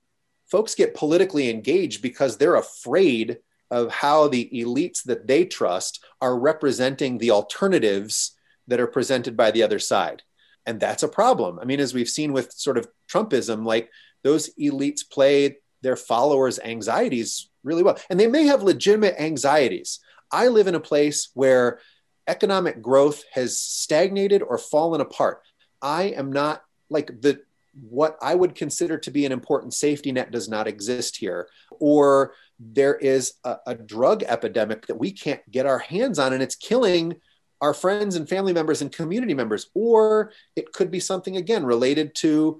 [0.49, 3.37] folks get politically engaged because they're afraid
[3.71, 8.35] of how the elites that they trust are representing the alternatives
[8.67, 10.23] that are presented by the other side.
[10.65, 11.59] And that's a problem.
[11.59, 13.89] I mean, as we've seen with sort of Trumpism, like
[14.23, 17.97] those elites play their followers' anxieties really well.
[18.09, 19.99] And they may have legitimate anxieties.
[20.31, 21.79] I live in a place where
[22.27, 25.41] economic growth has stagnated or fallen apart.
[25.81, 27.41] I am not like the
[27.89, 31.47] what I would consider to be an important safety net does not exist here.
[31.79, 36.43] Or there is a, a, drug epidemic that we can't get our hands on and
[36.43, 37.15] it's killing
[37.61, 39.69] our friends and family members and community members.
[39.73, 42.59] Or it could be something again related to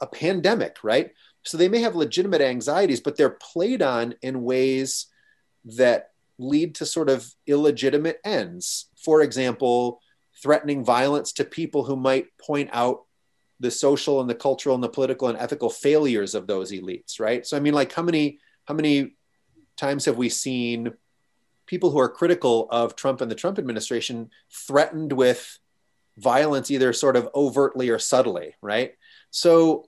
[0.00, 1.12] a pandemic, right?
[1.44, 5.06] So they may have legitimate anxieties, but they're played on in ways
[5.64, 8.86] that lead to sort of illegitimate ends.
[8.96, 10.00] For example,
[10.42, 13.04] threatening violence to people who might point out
[13.60, 17.46] the social and the cultural and the political and ethical failures of those elites, right?
[17.46, 19.16] So I mean, like how many how many
[19.76, 20.92] times have we seen
[21.66, 25.58] people who are critical of Trump and the Trump administration threatened with
[26.16, 28.94] violence, either sort of overtly or subtly, right?
[29.30, 29.84] So,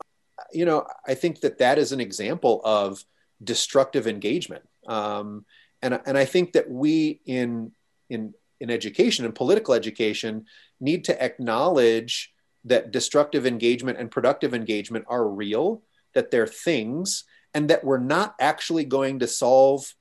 [0.53, 3.05] you know, I think that that is an example of
[3.43, 5.45] destructive engagement, um,
[5.83, 7.73] and and I think that we in
[8.09, 10.47] in in education and political education
[10.81, 12.33] need to acknowledge
[12.65, 15.83] that destructive engagement and productive engagement are real,
[16.15, 19.95] that they're things, and that we're not actually going to solve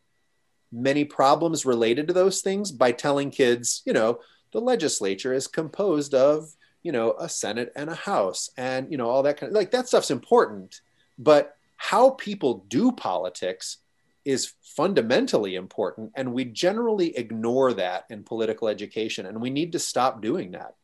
[0.72, 4.20] many problems related to those things by telling kids, you know,
[4.52, 9.10] the legislature is composed of, you know, a Senate and a House and, you know,
[9.10, 10.82] all that kind of like that stuff's important.
[11.18, 13.78] But how people do politics
[14.26, 16.12] is fundamentally important.
[16.16, 19.26] And we generally ignore that in political education.
[19.26, 20.76] And we need to stop doing that.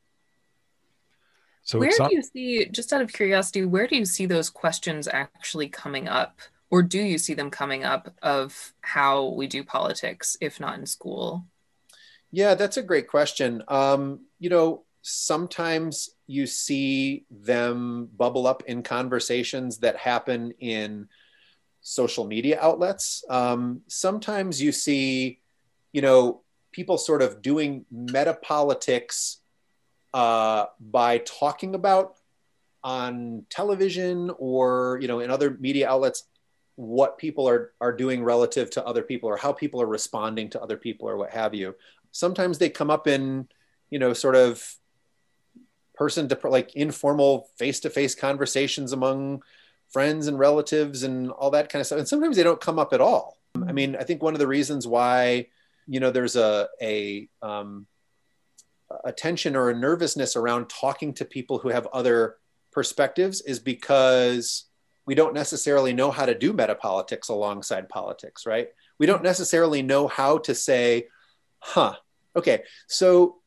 [1.64, 5.08] So where do you see, just out of curiosity, where do you see those questions
[5.08, 6.40] actually coming up?
[6.70, 10.86] Or do you see them coming up of how we do politics, if not in
[10.86, 11.46] school?
[12.32, 13.64] Yeah, that's a great question.
[13.68, 21.08] Um, you know, sometimes you see them bubble up in conversations that happen in
[21.88, 23.24] social media outlets.
[23.30, 25.40] Um, sometimes you see,
[25.94, 29.38] you know, people sort of doing meta politics
[30.16, 32.16] uh, by talking about
[32.84, 36.28] on television or you know in other media outlets
[36.76, 40.62] what people are are doing relative to other people or how people are responding to
[40.62, 41.74] other people or what have you
[42.12, 43.48] sometimes they come up in
[43.90, 44.78] you know sort of
[45.96, 49.42] person to like informal face-to-face conversations among
[49.96, 52.92] friends and relatives and all that kind of stuff and sometimes they don't come up
[52.92, 55.48] at all i mean i think one of the reasons why
[55.88, 57.88] you know there's a a um,
[59.04, 62.36] a tension or a nervousness around talking to people who have other
[62.72, 64.66] perspectives is because
[65.06, 68.70] we don't necessarily know how to do meta politics alongside politics, right?
[69.00, 71.08] We don't necessarily know how to say,
[71.60, 71.96] huh,
[72.36, 73.38] okay, so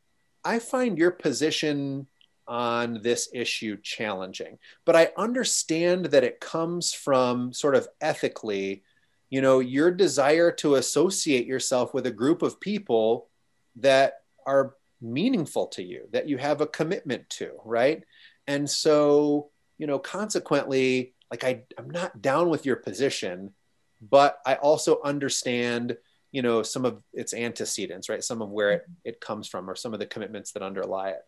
[0.44, 2.06] I find your position
[2.48, 8.82] on this issue challenging, but I understand that it comes from sort of ethically,
[9.30, 13.28] you know, your desire to associate yourself with a group of people
[13.76, 18.02] that are meaningful to you, that you have a commitment to, right?
[18.46, 23.52] And so, you know, consequently, like I, I'm not down with your position,
[24.00, 25.96] but I also understand,
[26.32, 28.24] you know, some of its antecedents, right?
[28.24, 31.22] Some of where it, it comes from or some of the commitments that underlie it.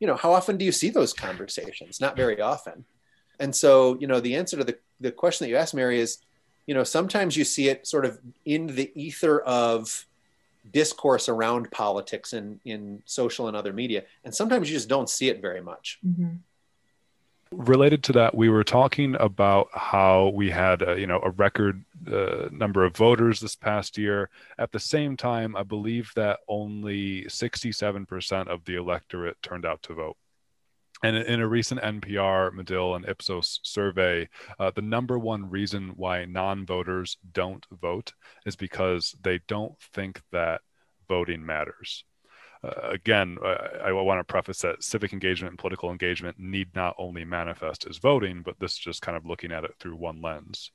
[0.00, 2.00] You know, how often do you see those conversations?
[2.00, 2.84] Not very often.
[3.38, 6.18] And so, you know, the answer to the, the question that you asked, Mary, is,
[6.66, 10.06] you know, sometimes you see it sort of in the ether of
[10.70, 15.28] discourse around politics in in social and other media and sometimes you just don't see
[15.28, 16.34] it very much mm-hmm.
[17.52, 21.84] Related to that we were talking about how we had a, you know a record
[22.06, 27.24] uh, number of voters this past year at the same time i believe that only
[27.24, 30.16] 67% of the electorate turned out to vote
[31.02, 34.28] and in a recent NPR, Medill, and Ipsos survey,
[34.58, 38.12] uh, the number one reason why non voters don't vote
[38.44, 40.60] is because they don't think that
[41.08, 42.04] voting matters.
[42.62, 46.94] Uh, again, uh, I want to preface that civic engagement and political engagement need not
[46.98, 50.20] only manifest as voting, but this is just kind of looking at it through one
[50.20, 50.70] lens.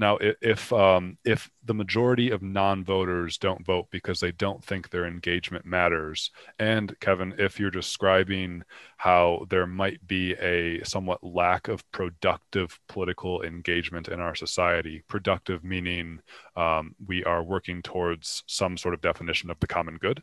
[0.00, 5.06] Now, if um, if the majority of non-voters don't vote because they don't think their
[5.06, 8.62] engagement matters, and Kevin, if you're describing
[8.96, 15.64] how there might be a somewhat lack of productive political engagement in our society, productive
[15.64, 16.20] meaning
[16.54, 20.22] um, we are working towards some sort of definition of the common good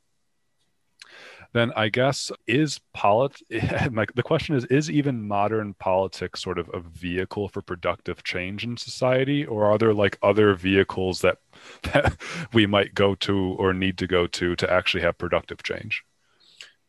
[1.55, 3.41] then I guess is polit
[3.93, 8.65] like the question is is even modern politics sort of a vehicle for productive change
[8.65, 11.37] in society or are there like other vehicles that,
[11.93, 12.17] that
[12.51, 16.03] we might go to or need to go to to actually have productive change?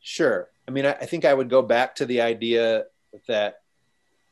[0.01, 0.49] Sure.
[0.67, 2.87] I mean, I, I think I would go back to the idea
[3.29, 3.61] that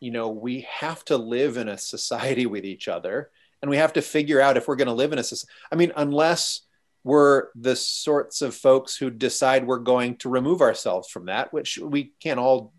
[0.01, 3.31] you know we have to live in a society with each other
[3.63, 5.53] and we have to figure out if we're going to live in a society.
[5.71, 6.63] I mean, unless
[7.05, 11.79] we're the sorts of folks who decide we're going to remove ourselves from that, which
[11.79, 12.73] we can't all.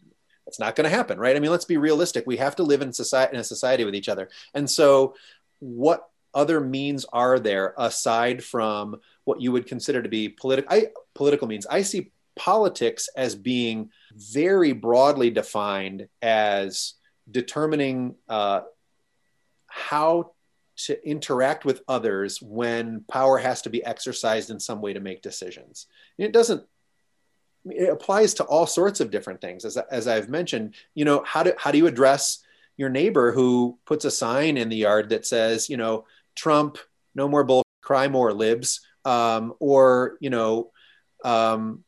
[0.47, 1.35] It's not going to happen, right?
[1.35, 2.25] I mean, let's be realistic.
[2.27, 5.15] We have to live in society in a society with each other, and so
[5.59, 10.81] what other means are there aside from what you would consider to be political
[11.13, 11.65] political means?
[11.65, 16.95] I see politics as being very broadly defined as
[17.29, 18.61] determining uh,
[19.67, 20.31] how
[20.77, 25.21] to interact with others when power has to be exercised in some way to make
[25.21, 25.87] decisions.
[26.17, 26.65] And it doesn't
[27.71, 31.43] it applies to all sorts of different things as, as i've mentioned you know how
[31.43, 32.43] do, how do you address
[32.77, 36.05] your neighbor who puts a sign in the yard that says you know
[36.35, 36.77] trump
[37.15, 40.71] no more bull cry more libs um, or you know
[41.23, 41.83] um,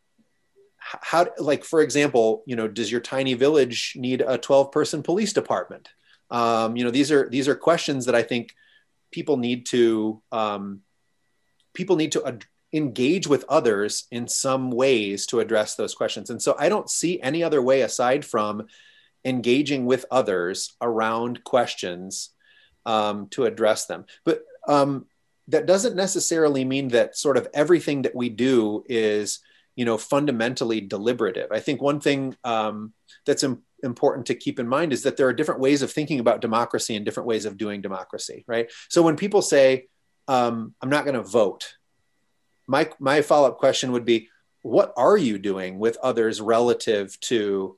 [0.78, 5.34] how like for example you know does your tiny village need a 12 person police
[5.34, 5.90] department
[6.32, 8.54] um, you know these are these are questions that i think
[9.12, 10.82] people need to um,
[11.74, 16.30] people need to ad- engage with others in some ways to address those questions.
[16.30, 18.68] And so i don't see any other way aside from
[19.24, 22.30] engaging with others around questions
[22.86, 24.06] um, to address them.
[24.24, 25.06] But um,
[25.50, 29.40] that doesn't necessarily mean that sort of everything that we do is
[29.76, 31.52] you know fundamentally deliberative.
[31.52, 32.94] I think one thing um,
[33.26, 36.20] that's Im- important to keep in mind is that there are different ways of thinking
[36.20, 38.72] about democracy and different ways of doing democracy, right?
[38.90, 39.88] So when people say,
[40.28, 41.76] um, I'm not going to vote,
[42.68, 44.30] my, my follow up question would be,
[44.62, 47.78] what are you doing with others relative to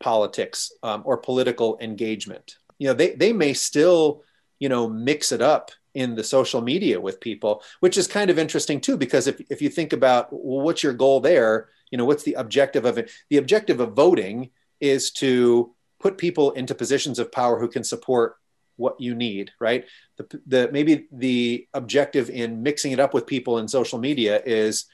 [0.00, 2.56] politics um, or political engagement?
[2.78, 4.22] You know, they, they may still,
[4.58, 8.38] you know, mix it up in the social media with people, which is kind of
[8.38, 12.04] interesting too, because if, if you think about well, what's your goal there, you know,
[12.04, 13.10] what's the objective of it?
[13.30, 14.50] The objective of voting
[14.80, 18.36] is to put people into positions of power who can support
[18.76, 19.84] what you need right?
[20.16, 24.86] The, the maybe the objective in mixing it up with people in social media is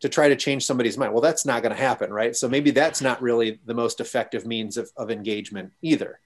[0.00, 1.12] to try to change somebody's mind.
[1.12, 2.36] Well that's not going to happen right?
[2.36, 6.20] So maybe that's not really the most effective means of, of engagement either.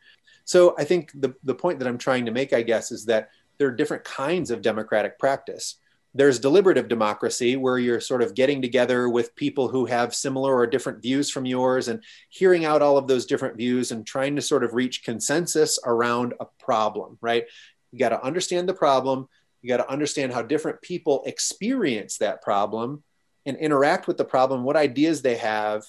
[0.44, 3.30] So i think the, the point that i'm trying to make i guess is that
[3.58, 5.76] there are different kinds of democratic practice
[6.16, 10.66] there's deliberative democracy where you're sort of getting together with people who have similar or
[10.66, 14.40] different views from yours and hearing out all of those different views and trying to
[14.40, 17.44] sort of reach consensus around a problem, right?
[17.92, 19.28] You got to understand the problem.
[19.60, 23.02] You got to understand how different people experience that problem
[23.44, 25.84] and interact with the problem, what ideas they have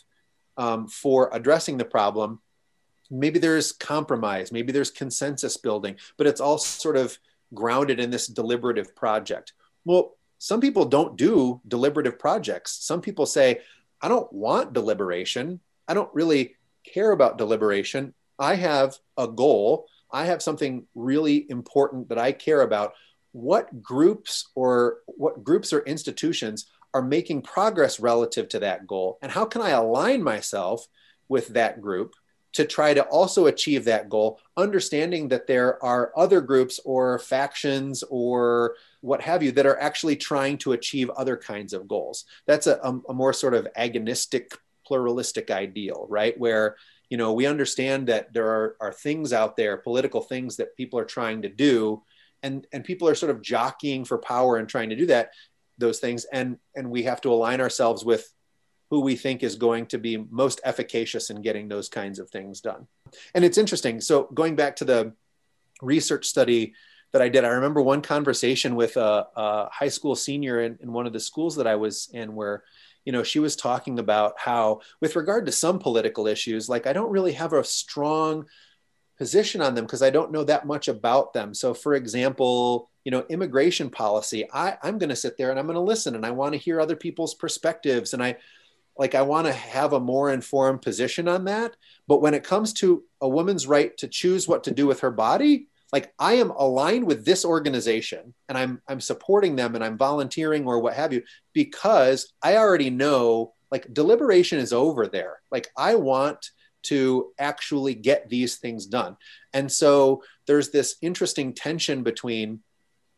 [0.57, 2.41] um, for addressing the problem.
[3.09, 7.17] Maybe there's compromise, maybe there's consensus building, but it's all sort of
[7.53, 9.53] grounded in this deliberative project.
[9.85, 12.85] Well, some people don't do deliberative projects.
[12.85, 13.61] Some people say,
[14.01, 15.59] I don't want deliberation.
[15.87, 18.13] I don't really care about deliberation.
[18.39, 19.87] I have a goal.
[20.11, 22.93] I have something really important that I care about.
[23.31, 29.17] What groups or what groups or institutions are making progress relative to that goal?
[29.21, 30.87] And how can I align myself
[31.27, 32.13] with that group
[32.53, 38.03] to try to also achieve that goal, understanding that there are other groups or factions
[38.09, 42.25] or what have you that are actually trying to achieve other kinds of goals.
[42.45, 44.51] That's a, a, a more sort of agonistic,
[44.85, 46.37] pluralistic ideal, right?
[46.39, 46.75] Where
[47.09, 50.99] you know we understand that there are, are things out there, political things that people
[50.99, 52.03] are trying to do,
[52.43, 55.31] and and people are sort of jockeying for power and trying to do that
[55.77, 58.33] those things, and and we have to align ourselves with
[58.89, 62.61] who we think is going to be most efficacious in getting those kinds of things
[62.61, 62.87] done.
[63.35, 63.99] And it's interesting.
[63.99, 65.13] So going back to the
[65.81, 66.73] research study
[67.13, 67.45] that I did.
[67.45, 71.19] I remember one conversation with a, a high school senior in, in, one of the
[71.19, 72.63] schools that I was in where,
[73.05, 76.93] you know, she was talking about how, with regard to some political issues, like I
[76.93, 78.45] don't really have a strong
[79.17, 81.53] position on them because I don't know that much about them.
[81.53, 85.65] So, for example, you know, immigration policy, I, I'm going to sit there and I'm
[85.65, 88.13] going to listen and I want to hear other people's perspectives.
[88.13, 88.35] And I,
[88.97, 91.75] like, I want to have a more informed position on that.
[92.07, 95.11] But when it comes to a woman's right to choose what to do with her
[95.11, 99.97] body, like I am aligned with this organization and I'm I'm supporting them and I'm
[99.97, 101.23] volunteering or what have you
[101.53, 105.39] because I already know like deliberation is over there.
[105.51, 106.51] Like I want
[106.83, 109.17] to actually get these things done.
[109.53, 112.61] And so there's this interesting tension between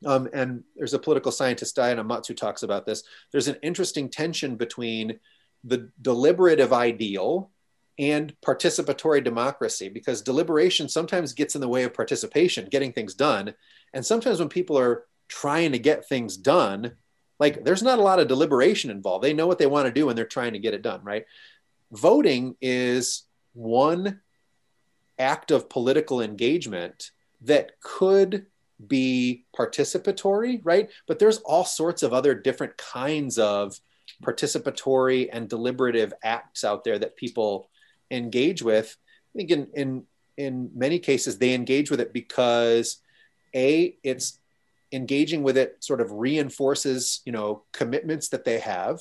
[0.06, 3.04] um, and there's a political scientist Diana Mutz who talks about this.
[3.32, 5.20] There's an interesting tension between
[5.66, 7.52] the deliberative ideal
[8.00, 13.54] and participatory democracy because deliberation sometimes gets in the way of participation, getting things done.
[13.94, 16.94] And sometimes when people are trying to get things done,
[17.40, 19.24] like there's not a lot of deliberation involved.
[19.24, 21.26] They know what they want to do and they're trying to get it done, right?
[21.92, 23.24] Voting is
[23.54, 24.22] one
[25.20, 28.46] act of political engagement that could
[28.86, 30.90] be participatory, right?
[31.06, 33.78] But there's all sorts of other different kinds of
[34.24, 37.70] participatory and deliberative acts out there that people
[38.12, 38.96] engage with.
[39.36, 40.04] I think in, in,
[40.38, 43.02] in many cases, they engage with it because
[43.56, 44.40] A, it's
[44.92, 49.00] engaging with it sort of reinforces, you know, commitments that they have,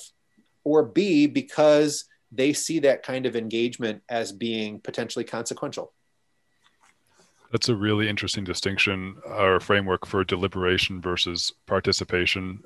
[0.65, 5.93] or B, because they see that kind of engagement as being potentially consequential.
[7.51, 12.63] That's a really interesting distinction or framework for deliberation versus participation.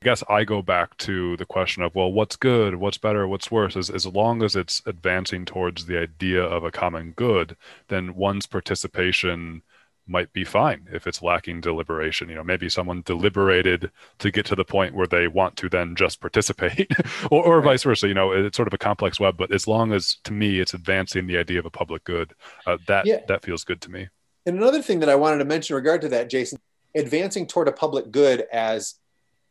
[0.00, 3.50] I guess I go back to the question of, well, what's good, what's better, what's
[3.50, 3.76] worse?
[3.76, 7.56] As, as long as it's advancing towards the idea of a common good,
[7.88, 9.62] then one's participation
[10.06, 12.28] might be fine if it's lacking deliberation.
[12.28, 13.90] You know, maybe someone deliberated
[14.20, 16.90] to get to the point where they want to then just participate,
[17.30, 17.64] or, or right.
[17.64, 18.06] vice versa.
[18.06, 20.74] You know, it's sort of a complex web, but as long as to me it's
[20.74, 22.34] advancing the idea of a public good,
[22.66, 23.20] uh, that yeah.
[23.26, 24.08] that feels good to me.
[24.46, 26.58] And another thing that I wanted to mention in regard to that, Jason,
[26.94, 28.94] advancing toward a public good as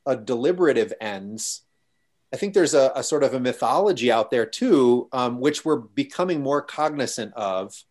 [0.07, 1.61] a deliberative ends,
[2.33, 5.75] I think there's a, a sort of a mythology out there too, um, which we're
[5.75, 7.83] becoming more cognizant of,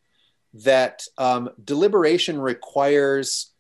[0.65, 3.53] that um, deliberation requires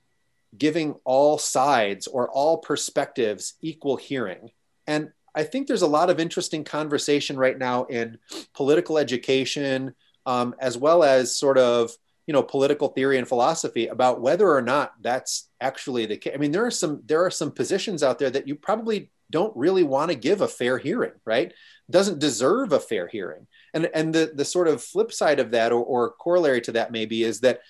[0.56, 4.50] giving all sides or all perspectives equal hearing.
[4.86, 8.18] And I think there's a lot of interesting conversation right now in
[8.54, 9.94] political education,
[10.24, 11.90] um, as well as sort of
[12.26, 16.38] you know political theory and philosophy about whether or not that's actually the case i
[16.38, 19.82] mean there are some there are some positions out there that you probably don't really
[19.82, 21.52] want to give a fair hearing right?
[21.90, 23.46] Doesn't deserve a fair hearing.
[23.74, 26.92] And and the the sort of flip side of that or, or corollary to that
[26.92, 27.60] maybe is that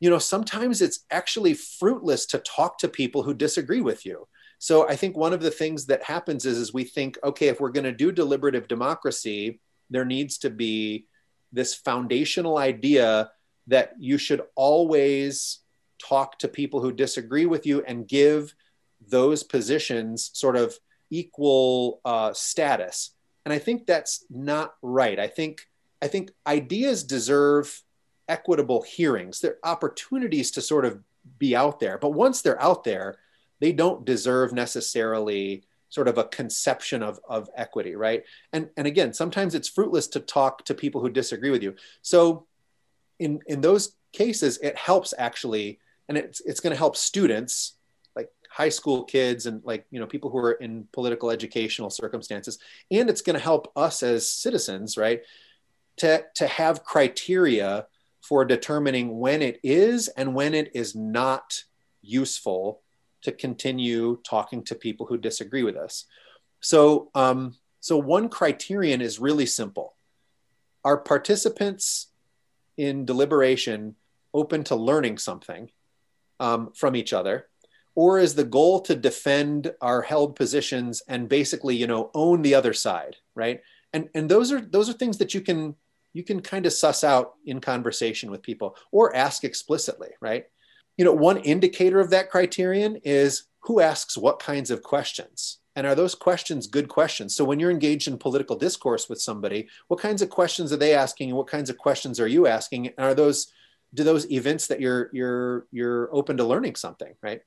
[0.00, 4.26] you know sometimes it's actually fruitless to talk to people who disagree with you.
[4.58, 7.60] So i think one of the things that happens is is we think okay if
[7.60, 11.06] we're going to do deliberative democracy there needs to be
[11.52, 13.30] this foundational idea
[13.66, 15.60] that you should always
[15.98, 18.54] talk to people who disagree with you and give
[19.08, 20.78] those positions sort of
[21.10, 23.10] equal uh, status.
[23.44, 25.18] And I think that's not right.
[25.18, 25.68] I think
[26.02, 27.82] I think ideas deserve
[28.28, 29.40] equitable hearings.
[29.40, 31.00] They're opportunities to sort of
[31.38, 33.16] be out there, but once they're out there,
[33.60, 38.24] they don't deserve necessarily sort of a conception of, of equity, right?
[38.52, 41.74] And and again, sometimes it's fruitless to talk to people who disagree with you.
[42.02, 42.46] So
[43.18, 47.76] in in those cases, it helps actually, and it's it's going to help students
[48.16, 52.58] like high school kids and like you know people who are in political educational circumstances,
[52.90, 55.22] and it's going to help us as citizens, right,
[55.98, 57.86] to to have criteria
[58.20, 61.64] for determining when it is and when it is not
[62.00, 62.80] useful
[63.22, 66.04] to continue talking to people who disagree with us.
[66.60, 69.94] So, um, so one criterion is really simple.
[70.84, 72.08] Are participants
[72.76, 73.96] in deliberation
[74.32, 75.70] open to learning something
[76.40, 77.46] um, from each other?
[77.94, 82.54] Or is the goal to defend our held positions and basically, you know, own the
[82.54, 83.60] other side, right?
[83.92, 85.76] And and those are those are things that you can
[86.12, 90.46] you can kind of suss out in conversation with people or ask explicitly, right?
[90.96, 95.86] You know, one indicator of that criterion is who asks what kinds of questions and
[95.86, 97.34] are those questions good questions?
[97.34, 100.94] So when you're engaged in political discourse with somebody, what kinds of questions are they
[100.94, 102.88] asking and what kinds of questions are you asking?
[102.88, 103.52] And are those
[103.92, 107.40] do those events that you're you're you're open to learning something, right?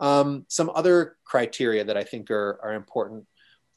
[0.00, 3.26] Um, some other criteria that I think are are important.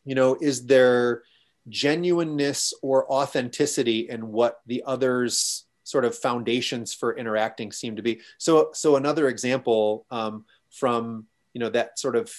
[0.05, 1.23] You know, is there
[1.69, 8.21] genuineness or authenticity in what the others sort of foundations for interacting seem to be?
[8.37, 12.31] So so another example um, from you know that sort of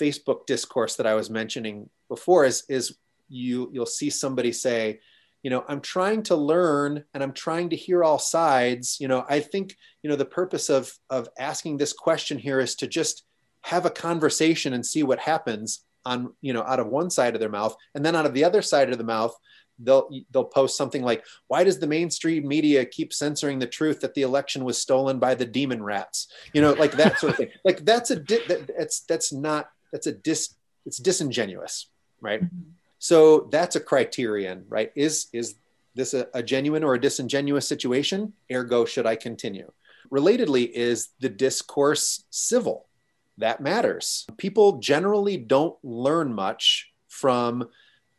[0.00, 2.96] Facebook discourse that I was mentioning before is is
[3.28, 5.00] you you'll see somebody say,
[5.42, 8.98] you know, I'm trying to learn and I'm trying to hear all sides.
[9.00, 12.74] You know, I think you know the purpose of of asking this question here is
[12.76, 13.24] to just
[13.62, 17.40] have a conversation and see what happens on you know out of one side of
[17.40, 17.76] their mouth.
[17.94, 19.36] And then out of the other side of the mouth
[19.78, 24.14] they'll they'll post something like why does the mainstream media keep censoring the truth that
[24.14, 26.28] the election was stolen by the demon rats?
[26.52, 27.50] You know like that sort of thing.
[27.64, 30.54] Like that's a that, that's that's not that's a dis
[30.86, 31.86] it's disingenuous
[32.20, 32.70] right mm-hmm.
[32.98, 35.56] so that's a criterion right is is
[35.94, 39.70] this a, a genuine or a disingenuous situation ergo should i continue
[40.10, 42.86] relatedly is the discourse civil
[43.38, 47.68] that matters people generally don't learn much from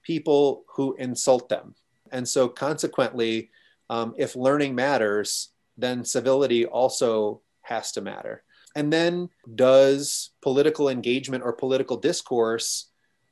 [0.04, 1.74] people who insult them.
[2.12, 3.50] And so, consequently,
[3.90, 8.44] um, if learning matters, then civility also has to matter.
[8.76, 12.90] And then, does political engagement or political discourse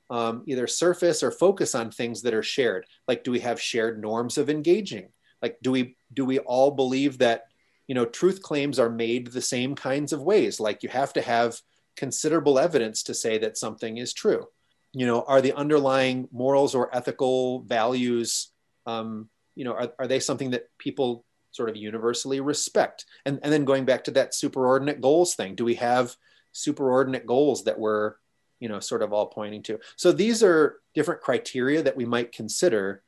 [0.10, 2.86] um, either surface or focus on things that are shared?
[3.08, 5.10] Like, do we have shared norms of engaging?
[5.42, 7.46] Like, do we do we all believe that
[7.88, 10.60] you know truth claims are made the same kinds of ways?
[10.60, 11.60] Like, you have to have
[11.96, 14.48] considerable evidence to say that something is true.
[14.94, 18.52] You know, are the underlying morals or ethical values,
[18.86, 23.06] um, you know, are, are they something that people sort of universally respect?
[23.26, 26.16] And, and then going back to that superordinate goals thing, do we have
[26.54, 28.16] superordinate goals that we're,
[28.60, 29.80] you know, sort of all pointing to?
[29.96, 33.04] So these are different criteria that we might consider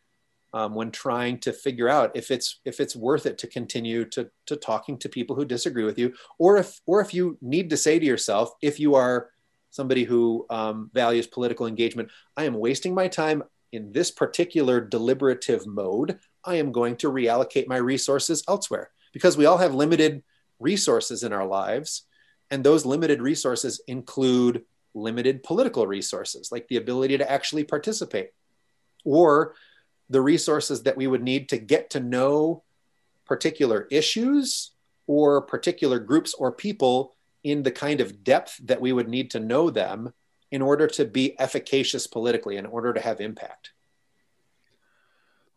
[0.53, 4.29] um, when trying to figure out if it's if it's worth it to continue to
[4.45, 7.77] to talking to people who disagree with you, or if or if you need to
[7.77, 9.29] say to yourself, if you are
[9.71, 15.65] somebody who um, values political engagement, I am wasting my time in this particular deliberative
[15.65, 16.19] mode.
[16.45, 20.23] I am going to reallocate my resources elsewhere because we all have limited
[20.59, 22.05] resources in our lives,
[22.49, 24.63] and those limited resources include
[24.93, 28.29] limited political resources, like the ability to actually participate,
[29.03, 29.55] or
[30.09, 32.63] the resources that we would need to get to know
[33.25, 34.71] particular issues
[35.07, 39.39] or particular groups or people in the kind of depth that we would need to
[39.39, 40.13] know them
[40.51, 43.71] in order to be efficacious politically, in order to have impact.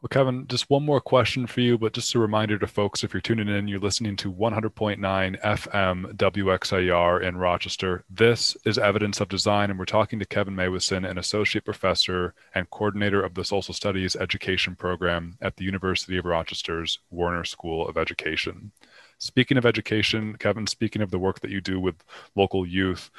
[0.06, 3.12] Well, Kevin, just one more question for you, but just a reminder to folks if
[3.12, 8.04] you're tuning in, you're listening to 100.9 FM WXIR in Rochester.
[8.08, 12.70] This is Evidence of Design, and we're talking to Kevin Meuwissen, an associate professor and
[12.70, 17.98] coordinator of the Social Studies Education Program at the University of Rochester's Warner School of
[17.98, 18.70] Education.
[19.18, 21.96] Speaking of education, Kevin, speaking of the work that you do with
[22.36, 23.10] local youth,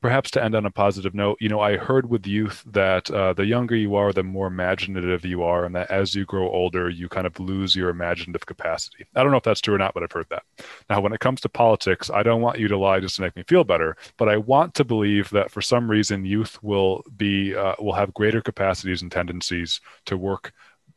[0.00, 3.34] perhaps to end on a positive note, you know, I heard with youth that uh,
[3.34, 6.88] the younger you are, the more imaginative you are, and that as you grow older,
[6.88, 9.06] you kind of lose your imaginative capacity.
[9.14, 10.42] I don't know if that's true or not, but I've heard that.
[10.88, 13.36] Now, when it comes to politics, I don't want you to lie just to make
[13.36, 17.54] me feel better, but I want to believe that for some reason, youth will be
[17.54, 20.52] uh, will have greater capacities and tendencies to work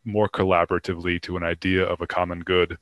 [0.06, 2.78] more collaboratively to an idea of a common good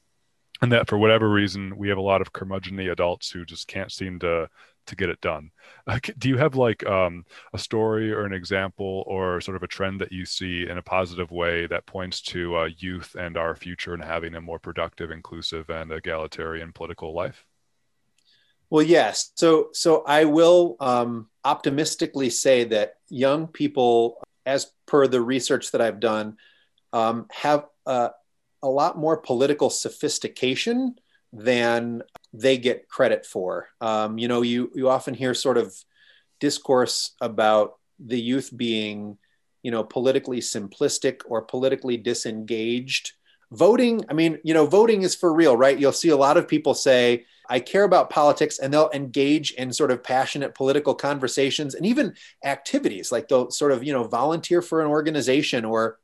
[0.61, 3.91] and that for whatever reason we have a lot of curmudgeonly adults who just can't
[3.91, 4.47] seem to
[4.87, 5.51] to get it done.
[5.87, 7.23] Uh, do you have like um,
[7.53, 10.81] a story or an example or sort of a trend that you see in a
[10.81, 15.11] positive way that points to uh, youth and our future and having a more productive,
[15.11, 17.45] inclusive, and egalitarian political life?
[18.69, 19.31] Well, yes.
[19.35, 25.81] So, so I will um, optimistically say that young people, as per the research that
[25.81, 26.37] I've done,
[26.93, 28.11] um, have a,
[28.63, 30.95] a lot more political sophistication
[31.33, 32.03] than
[32.33, 33.69] they get credit for.
[33.79, 35.75] Um, you know, you you often hear sort of
[36.39, 39.17] discourse about the youth being,
[39.63, 43.13] you know, politically simplistic or politically disengaged.
[43.51, 45.77] Voting, I mean, you know, voting is for real, right?
[45.77, 49.73] You'll see a lot of people say, I care about politics, and they'll engage in
[49.73, 52.15] sort of passionate political conversations and even
[52.45, 55.99] activities like they'll sort of, you know, volunteer for an organization or,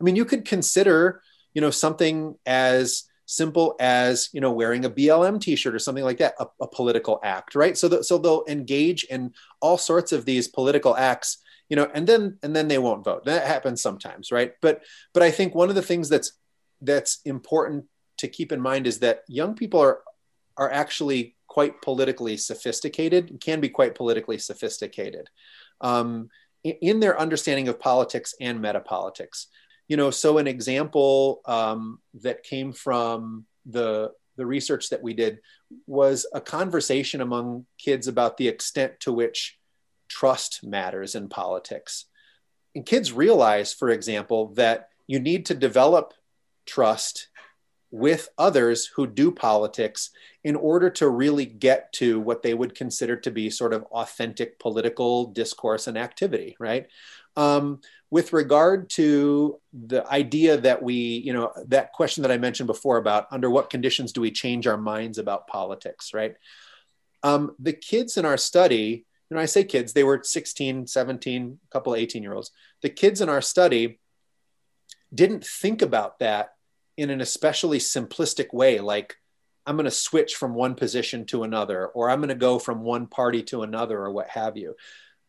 [0.00, 1.22] I mean, you could consider,
[1.54, 6.18] you know, something as simple as you know wearing a BLM T-shirt or something like
[6.18, 7.78] that, a, a political act, right?
[7.78, 12.06] So that so they'll engage in all sorts of these political acts, you know, and
[12.06, 13.24] then and then they won't vote.
[13.24, 14.52] That happens sometimes, right?
[14.60, 14.82] But
[15.14, 16.32] but I think one of the things that's
[16.82, 17.84] that's important
[18.18, 20.00] to keep in mind is that young people are
[20.56, 25.28] are actually quite politically sophisticated, can be quite politically sophisticated
[25.80, 26.28] um,
[26.62, 29.46] in their understanding of politics and metapolitics
[29.90, 35.40] you know so an example um, that came from the the research that we did
[35.86, 39.58] was a conversation among kids about the extent to which
[40.08, 42.06] trust matters in politics.
[42.74, 46.14] And kids realize for example that you need to develop
[46.66, 47.28] trust
[47.90, 50.10] with others who do politics
[50.44, 54.60] in order to really get to what they would consider to be sort of authentic
[54.60, 56.86] political discourse and activity right
[57.36, 62.66] um, with regard to the idea that we, you know, that question that I mentioned
[62.66, 66.34] before about under what conditions do we change our minds about politics, right?
[67.22, 71.72] Um, the kids in our study, know, I say kids, they were 16, 17, a
[71.72, 72.50] couple of 18 year olds.
[72.82, 74.00] The kids in our study
[75.14, 76.50] didn't think about that
[76.96, 79.16] in an especially simplistic way, like
[79.66, 82.82] I'm going to switch from one position to another, or I'm going to go from
[82.82, 84.74] one party to another, or what have you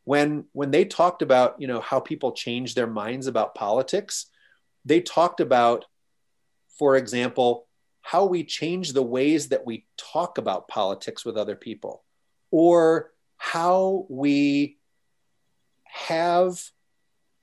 [0.03, 4.27] when when they talked about you know how people change their minds about politics
[4.85, 5.85] they talked about
[6.77, 7.67] for example
[8.01, 12.03] how we change the ways that we talk about politics with other people
[12.49, 14.77] or how we
[15.85, 16.71] have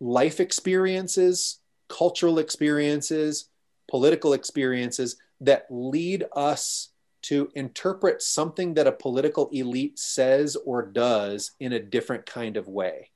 [0.01, 3.49] life experiences, cultural experiences,
[3.91, 6.91] political experiences that lead us
[7.29, 12.69] to interpret something that a political elite says or does in a different kind of
[12.69, 13.11] way,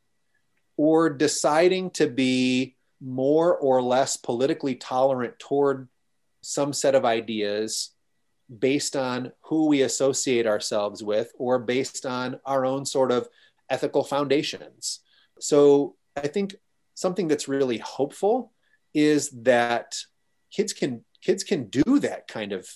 [0.77, 5.89] or deciding to be more or less politically tolerant toward
[6.43, 7.93] some set of ideas
[8.59, 13.27] based on who we associate ourselves with or based on our own sort of
[13.71, 15.01] ethical foundations.
[15.41, 16.57] So I think
[16.93, 18.53] something that's really hopeful
[18.93, 19.97] is that
[20.51, 22.69] kids can kids can do that kind of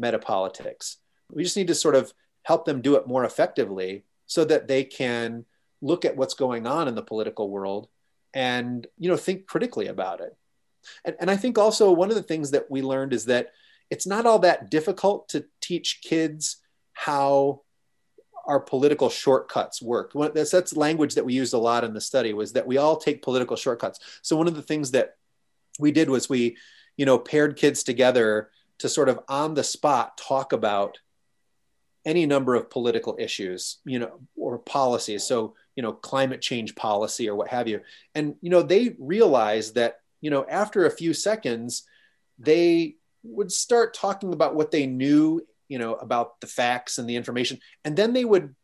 [0.00, 0.96] metapolitics.
[1.30, 4.84] We just need to sort of help them do it more effectively so that they
[4.84, 5.44] can
[5.82, 7.88] look at what's going on in the political world
[8.34, 10.36] and you know think critically about it.
[11.04, 13.52] And, and I think also one of the things that we learned is that
[13.90, 16.56] it's not all that difficult to teach kids
[16.92, 17.62] how
[18.46, 20.12] our political shortcuts work.
[20.34, 22.96] That's, that's language that we used a lot in the study was that we all
[22.96, 24.00] take political shortcuts.
[24.22, 25.16] So one of the things that
[25.78, 26.56] we did was we,
[26.96, 28.50] you know, paired kids together
[28.80, 30.98] to sort of on the spot talk about
[32.04, 35.24] any number of political issues, you know, or policies.
[35.24, 37.80] So, you know, climate change policy or what have you.
[38.14, 41.84] And, you know, they realized that, you know, after a few seconds,
[42.38, 47.16] they would start talking about what they knew you know about the facts and the
[47.16, 48.54] information and then they would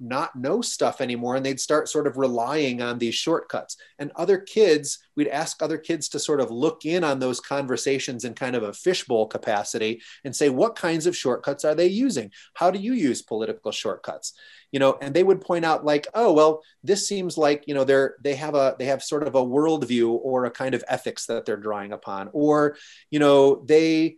[0.00, 3.76] not know stuff anymore and they'd start sort of relying on these shortcuts.
[3.98, 8.24] And other kids we'd ask other kids to sort of look in on those conversations
[8.24, 12.30] in kind of a fishbowl capacity and say what kinds of shortcuts are they using?
[12.54, 14.32] How do you use political shortcuts?
[14.72, 17.84] You know and they would point out like oh well this seems like you know
[17.84, 21.26] they're they have a they have sort of a worldview or a kind of ethics
[21.26, 22.30] that they're drawing upon.
[22.32, 22.76] Or
[23.10, 24.16] you know they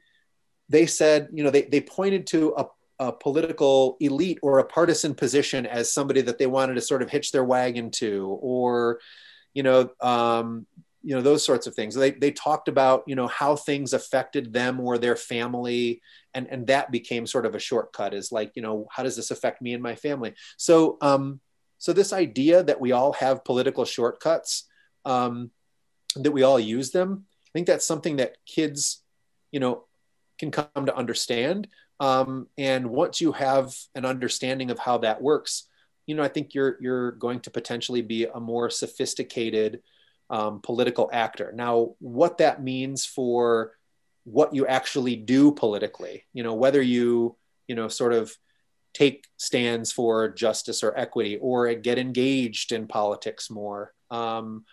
[0.68, 2.66] they said you know they, they pointed to a,
[2.98, 7.10] a political elite or a partisan position as somebody that they wanted to sort of
[7.10, 9.00] hitch their wagon to or
[9.54, 10.66] you know um,
[11.02, 11.94] you know those sorts of things.
[11.94, 16.02] They, they talked about you know how things affected them or their family
[16.34, 19.30] and and that became sort of a shortcut is like you know how does this
[19.30, 20.34] affect me and my family?
[20.56, 21.40] So um
[21.78, 24.64] so this idea that we all have political shortcuts
[25.04, 25.50] um
[26.16, 29.02] that we all use them i think that's something that kids
[29.52, 29.84] you know
[30.38, 31.68] can come to understand
[32.00, 35.68] um and once you have an understanding of how that works
[36.06, 39.80] you know i think you're you're going to potentially be a more sophisticated
[40.30, 41.52] um, political actor.
[41.54, 43.72] Now, what that means for
[44.24, 47.36] what you actually do politically, you know, whether you,
[47.66, 48.34] you know, sort of
[48.92, 54.64] take stands for justice or equity or get engaged in politics more um,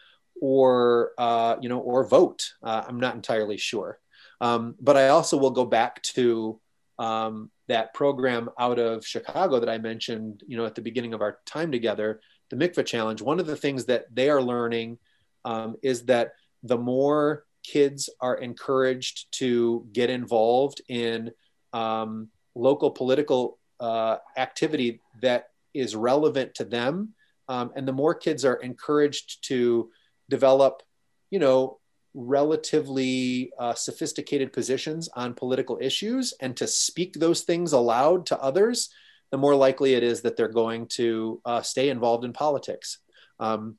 [0.41, 2.51] or, uh, you know, or vote.
[2.61, 3.99] Uh, I'm not entirely sure.
[4.41, 6.59] Um, but I also will go back to
[6.99, 11.21] um, that program out of Chicago that I mentioned, you know, at the beginning of
[11.21, 13.21] our time together, the Mikva Challenge.
[13.21, 14.97] One of the things that they are learning
[15.43, 16.33] um, is that
[16.63, 21.31] the more kids are encouraged to get involved in
[21.73, 27.13] um, local political uh, activity that is relevant to them,
[27.49, 29.89] um, and the more kids are encouraged to
[30.29, 30.81] develop,
[31.29, 31.79] you know,
[32.15, 38.89] relatively uh, sophisticated positions on political issues and to speak those things aloud to others,
[39.31, 42.99] the more likely it is that they're going to uh, stay involved in politics.
[43.39, 43.77] Um,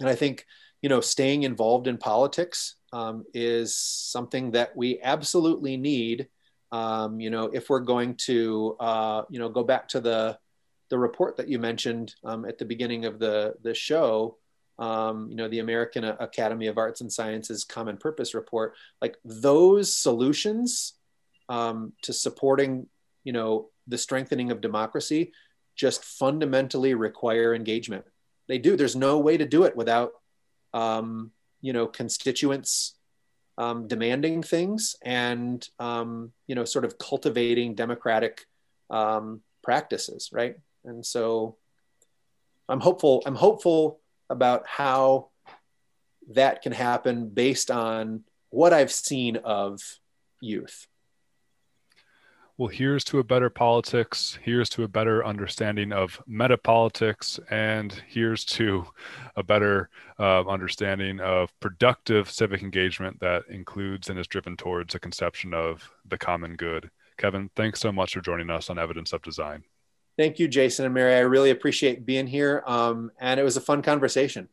[0.00, 0.46] and I think
[0.82, 6.28] you know, staying involved in politics um, is something that we absolutely need.
[6.72, 10.38] Um, you know, if we're going to, uh, you know, go back to the
[10.88, 14.36] the report that you mentioned um, at the beginning of the the show,
[14.78, 19.96] um, you know, the American Academy of Arts and Sciences Common Purpose Report, like those
[19.96, 20.94] solutions
[21.48, 22.86] um, to supporting,
[23.24, 25.32] you know, the strengthening of democracy,
[25.74, 28.04] just fundamentally require engagement.
[28.48, 28.76] They do.
[28.76, 30.12] There's no way to do it without
[30.74, 32.94] um, you know, constituents
[33.58, 38.44] um, demanding things and, um, you know, sort of cultivating democratic
[38.90, 40.56] um, practices, right?
[40.84, 41.56] And so
[42.68, 45.28] I'm hopeful, I'm hopeful about how
[46.30, 49.80] that can happen based on what I've seen of
[50.40, 50.86] youth
[52.58, 58.46] well, here's to a better politics, here's to a better understanding of metapolitics, and here's
[58.46, 58.86] to
[59.36, 64.98] a better uh, understanding of productive civic engagement that includes and is driven towards a
[64.98, 66.90] conception of the common good.
[67.18, 69.62] Kevin, thanks so much for joining us on Evidence of Design.
[70.16, 71.14] Thank you, Jason and Mary.
[71.14, 74.48] I really appreciate being here, um, and it was a fun conversation.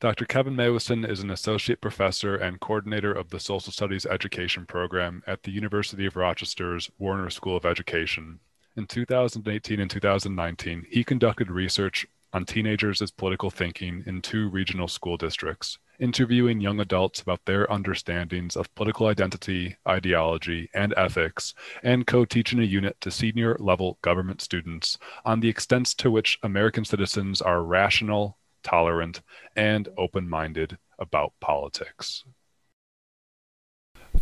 [0.00, 0.24] Dr.
[0.24, 5.42] Kevin Meuwissen is an associate professor and coordinator of the Social Studies Education Program at
[5.42, 8.40] the University of Rochester's Warner School of Education.
[8.76, 15.16] In 2018 and 2019, he conducted research on teenagers' political thinking in two regional school
[15.16, 22.24] districts, interviewing young adults about their understandings of political identity, ideology, and ethics, and co
[22.24, 27.40] teaching a unit to senior level government students on the extent to which American citizens
[27.40, 29.22] are rational, tolerant,
[29.56, 32.24] and open minded about politics.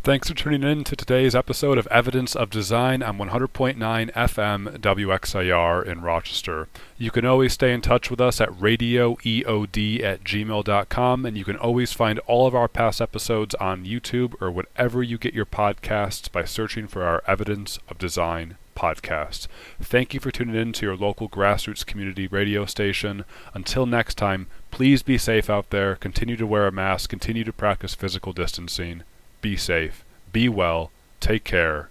[0.05, 5.87] Thanks for tuning in to today's episode of Evidence of Design on 100.9 FM WXIR
[5.87, 6.67] in Rochester.
[6.99, 11.57] You can always stay in touch with us at radioeod at gmail.com, and you can
[11.57, 16.31] always find all of our past episodes on YouTube or whatever you get your podcasts
[16.33, 19.47] by searching for our Evidence of Design podcast.
[19.81, 23.25] Thank you for tuning in to your local grassroots community radio station.
[23.55, 27.53] Until next time, please be safe out there, continue to wear a mask, continue to
[27.53, 29.05] practice physical distancing
[29.43, 30.91] be safe, be well,
[31.21, 31.91] take care,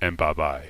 [0.00, 0.68] and bye bye.